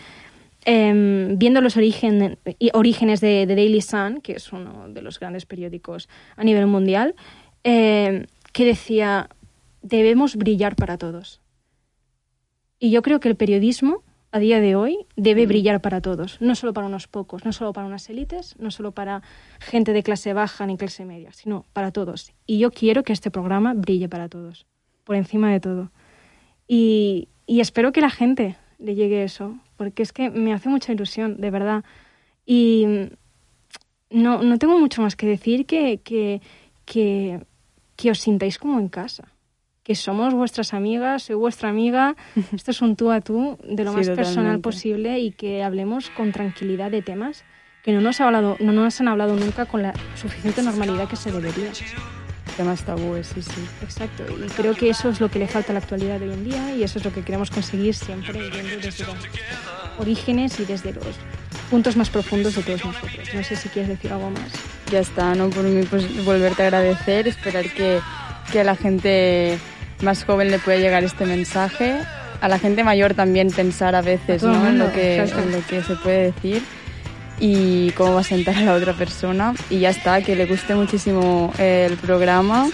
em, 0.67 1.37
viendo 1.37 1.61
los 1.61 1.77
origen- 1.77 2.37
orígenes 2.73 3.21
de, 3.21 3.45
de 3.45 3.55
Daily 3.55 3.81
Sun, 3.81 4.21
que 4.21 4.33
es 4.33 4.51
uno 4.51 4.87
de 4.89 5.01
los 5.01 5.19
grandes 5.19 5.45
periódicos 5.45 6.09
a 6.37 6.43
nivel 6.43 6.65
mundial, 6.67 7.13
em, 7.63 8.25
que 8.51 8.65
decía, 8.65 9.29
debemos 9.85 10.35
brillar 10.35 10.75
para 10.75 10.97
todos. 10.97 11.41
Y 12.79 12.89
yo 12.89 13.01
creo 13.03 13.19
que 13.19 13.29
el 13.29 13.35
periodismo 13.35 14.03
a 14.31 14.39
día 14.39 14.59
de 14.59 14.75
hoy 14.75 15.05
debe 15.15 15.45
brillar 15.45 15.79
para 15.79 16.01
todos, 16.01 16.41
no 16.41 16.55
solo 16.55 16.73
para 16.73 16.87
unos 16.87 17.07
pocos, 17.07 17.45
no 17.45 17.53
solo 17.53 17.71
para 17.71 17.87
unas 17.87 18.09
élites, 18.09 18.55
no 18.59 18.71
solo 18.71 18.91
para 18.91 19.21
gente 19.59 19.93
de 19.93 20.03
clase 20.03 20.33
baja 20.33 20.65
ni 20.65 20.75
clase 20.75 21.05
media, 21.05 21.31
sino 21.31 21.65
para 21.71 21.91
todos. 21.91 22.33
Y 22.47 22.57
yo 22.57 22.71
quiero 22.71 23.03
que 23.03 23.13
este 23.13 23.31
programa 23.31 23.73
brille 23.75 24.09
para 24.09 24.27
todos, 24.27 24.65
por 25.03 25.15
encima 25.15 25.51
de 25.51 25.59
todo. 25.59 25.91
Y, 26.67 27.29
y 27.45 27.59
espero 27.59 27.91
que 27.91 28.01
la 28.01 28.09
gente 28.09 28.57
le 28.79 28.95
llegue 28.95 29.23
eso, 29.23 29.55
porque 29.77 30.03
es 30.03 30.11
que 30.11 30.31
me 30.31 30.51
hace 30.51 30.67
mucha 30.67 30.91
ilusión, 30.91 31.39
de 31.39 31.51
verdad. 31.51 31.85
Y 32.45 32.87
no, 34.09 34.41
no 34.41 34.57
tengo 34.57 34.79
mucho 34.79 35.03
más 35.03 35.15
que 35.15 35.27
decir 35.27 35.65
que, 35.67 35.99
que, 35.99 36.41
que, 36.85 37.45
que 37.95 38.11
os 38.11 38.19
sintáis 38.19 38.57
como 38.57 38.79
en 38.79 38.89
casa 38.89 39.34
que 39.85 39.95
somos 39.95 40.33
vuestras 40.33 40.73
amigas, 40.73 41.23
soy 41.23 41.35
vuestra 41.35 41.69
amiga, 41.69 42.15
esto 42.53 42.71
es 42.71 42.81
un 42.81 42.95
tú 42.97 43.11
a 43.11 43.21
tú 43.21 43.57
de 43.63 43.83
lo 43.85 43.91
Sí, 43.91 43.97
más 43.97 44.07
personal 44.09 44.35
totalmente. 44.35 44.61
posible 44.63 45.19
y 45.19 45.31
que 45.31 45.63
hablemos 45.63 46.09
con 46.09 46.31
tranquilidad 46.33 46.91
de 46.91 47.01
temas 47.01 47.45
que 47.83 47.93
no 47.93 48.01
nos, 48.01 48.19
ha 48.19 48.25
hablado, 48.25 48.57
no 48.59 48.71
nos 48.73 48.99
han 48.99 49.07
hablado 49.07 49.35
nunca 49.35 49.67
con 49.67 49.83
la 49.83 49.93
suficiente 50.15 50.63
normalidad 50.63 51.07
que 51.07 51.15
se 51.15 51.31
debería. 51.31 51.69
Temas 52.57 52.83
tabúes, 52.83 53.27
sí, 53.27 53.43
sí. 53.43 53.61
Exacto, 53.83 54.23
y 54.43 54.47
creo 54.49 54.73
que 54.73 54.89
eso 54.89 55.09
es 55.09 55.21
lo 55.21 55.29
que 55.29 55.37
le 55.37 55.47
falta 55.47 55.71
a 55.71 55.73
la 55.73 55.79
actualidad 55.79 56.19
de 56.19 56.29
hoy 56.29 56.33
en 56.33 56.45
día 56.45 56.75
y 56.75 56.81
eso 56.83 56.97
es 56.97 57.05
lo 57.05 57.13
que 57.13 57.21
queremos 57.21 57.51
conseguir 57.51 57.93
siempre 57.93 58.49
viendo 58.49 58.77
desde 58.81 59.05
los 59.05 59.15
orígenes 59.99 60.59
y 60.59 60.65
desde 60.65 60.93
los 60.93 61.05
puntos 61.69 61.95
más 61.95 62.09
profundos 62.09 62.55
de 62.55 62.63
todos 62.63 62.83
nosotros. 62.85 63.29
No 63.35 63.43
sé 63.43 63.55
si 63.55 63.69
quieres 63.69 63.89
decir 63.89 64.11
algo 64.11 64.31
más. 64.31 64.51
Ya 64.91 64.99
está, 64.99 65.35
¿no? 65.35 65.49
Por 65.51 65.63
mí, 65.65 65.83
pues 65.87 66.25
volverte 66.25 66.63
a 66.63 66.67
agradecer, 66.67 67.27
esperar 67.27 67.69
que, 67.69 67.99
que 68.51 68.63
la 68.63 68.75
gente 68.75 69.59
más 70.01 70.23
joven 70.23 70.51
le 70.51 70.59
pueda 70.59 70.77
llegar 70.77 71.03
este 71.03 71.25
mensaje. 71.25 71.95
A 72.41 72.47
la 72.47 72.59
gente 72.59 72.83
mayor 72.83 73.13
también 73.13 73.49
pensar 73.49 73.95
a 73.95 74.01
veces 74.01 74.43
A 74.43 74.47
¿no? 74.47 74.67
en, 74.67 74.77
lo 74.77 74.91
que, 74.91 75.19
exacto. 75.19 75.43
en 75.43 75.51
lo 75.53 75.65
que 75.65 75.81
se 75.83 75.95
puede 75.95 76.31
decir 76.31 76.61
y 77.39 77.91
cómo 77.91 78.13
va 78.15 78.21
a 78.21 78.23
sentar 78.23 78.55
a 78.55 78.61
la 78.61 78.73
otra 78.73 78.93
persona. 78.93 79.53
Y 79.69 79.79
ya 79.79 79.89
está, 79.89 80.21
que 80.21 80.35
le 80.35 80.45
guste 80.45 80.75
muchísimo 80.75 81.53
el 81.57 81.95
programa 81.97 82.67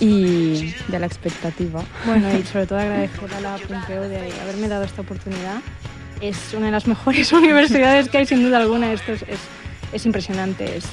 y 0.00 0.74
de 0.88 0.98
la 0.98 1.06
expectativa. 1.06 1.82
Bueno, 2.04 2.28
y 2.38 2.42
sobre 2.52 2.66
todo 2.66 2.78
agradecer 2.78 3.20
a 3.36 3.40
la 3.40 3.56
Pompeo 3.56 4.08
de 4.08 4.32
haberme 4.42 4.68
dado 4.68 4.84
esta 4.84 5.02
oportunidad. 5.02 5.56
Es 6.20 6.52
una 6.54 6.66
de 6.66 6.72
las 6.72 6.86
mejores 6.86 7.32
universidades 7.32 8.08
que 8.08 8.18
hay, 8.18 8.26
sin 8.26 8.42
duda 8.42 8.58
alguna. 8.58 8.92
Esto 8.92 9.12
es, 9.12 9.22
es, 9.22 9.38
es 9.92 10.06
impresionante. 10.06 10.76
Es- 10.76 10.86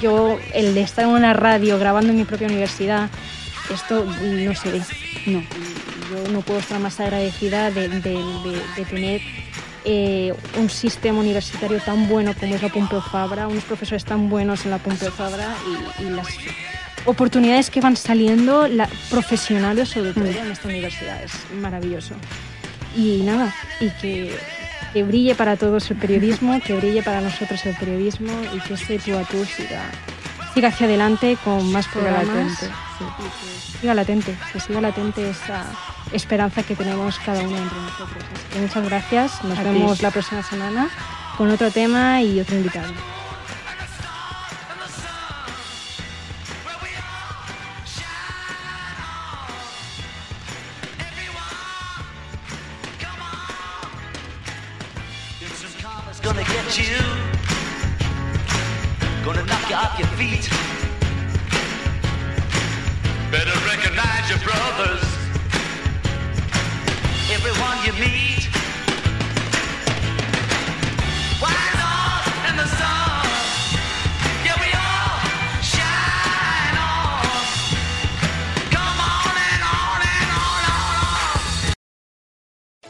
yo, 0.00 0.38
el 0.54 0.74
de 0.74 0.82
estar 0.82 1.04
en 1.04 1.10
una 1.10 1.32
radio 1.32 1.76
grabando 1.78 2.10
en 2.10 2.16
mi 2.18 2.24
propia 2.24 2.46
universidad, 2.46 3.08
esto 3.70 4.04
no 4.04 4.54
se 4.54 4.72
ve. 4.72 4.82
No. 5.26 5.42
Yo 6.10 6.32
no 6.32 6.40
puedo 6.40 6.60
estar 6.60 6.80
más 6.80 6.98
agradecida 7.00 7.70
de, 7.70 7.88
tener 8.88 9.20
eh, 9.84 10.34
un 10.58 10.68
sistema 10.68 11.20
universitario 11.20 11.80
tan 11.80 12.08
bueno 12.08 12.34
como 12.38 12.54
es 12.54 12.62
la 12.62 12.68
Pompeu 12.68 13.00
Fabra, 13.00 13.46
unos 13.48 13.64
profesores 13.64 14.04
tan 14.04 14.28
buenos 14.28 14.64
en 14.64 14.72
la 14.72 14.78
Pompeu 14.78 15.10
Fabra 15.10 15.54
y, 16.00 16.04
las 16.10 16.26
oportunidades 17.04 17.70
que 17.70 17.80
van 17.80 17.96
saliendo, 17.96 18.66
profesionales 19.08 19.88
sobre 19.90 20.12
todo 20.12 20.24
en 20.24 20.50
esta 20.50 20.68
universidad. 20.68 21.22
Es 21.22 21.32
maravilloso. 21.60 22.14
Y 22.96 23.22
nada, 23.22 23.54
y 23.78 23.88
que, 23.90 24.36
que 24.92 25.02
brille 25.04 25.34
para 25.36 25.56
todos 25.56 25.90
el 25.90 25.96
periodismo, 25.96 26.60
que 26.60 26.74
brille 26.74 27.02
para 27.02 27.20
nosotros 27.20 27.64
el 27.66 27.76
periodismo 27.76 28.32
y 28.54 28.60
que 28.60 28.74
este 28.74 28.98
tú 28.98 29.16
a 29.16 29.22
tú 29.22 29.44
siga, 29.44 29.82
siga 30.54 30.68
hacia 30.68 30.86
adelante 30.86 31.36
con 31.44 31.70
más 31.72 31.86
Siga 31.86 31.92
programas. 31.94 32.26
latente, 32.28 32.66
sí. 32.98 33.78
Siga 33.80 33.94
latente, 33.94 34.36
que 34.52 34.60
siga 34.60 34.80
latente 34.80 35.30
esa 35.30 35.64
esperanza 36.12 36.62
que 36.62 36.74
tenemos 36.76 37.18
cada 37.20 37.40
uno 37.40 37.56
entre 37.56 37.78
nosotros. 37.80 38.24
Así 38.34 38.44
que 38.52 38.58
muchas 38.60 38.84
gracias, 38.84 39.44
nos 39.44 39.58
A 39.58 39.62
ti. 39.62 39.68
vemos 39.68 40.02
la 40.02 40.10
próxima 40.10 40.42
semana 40.42 40.88
con 41.36 41.50
otro 41.50 41.70
tema 41.70 42.20
y 42.22 42.40
otro 42.40 42.56
invitado. 42.56 42.92
Off 59.80 59.98
your 59.98 60.08
feet. 60.08 60.46
Better 63.30 63.56
recognize 63.64 64.28
your 64.28 64.38
brothers. 64.40 65.04
Everyone 67.32 67.78
you 67.86 67.92
meet. 67.98 68.19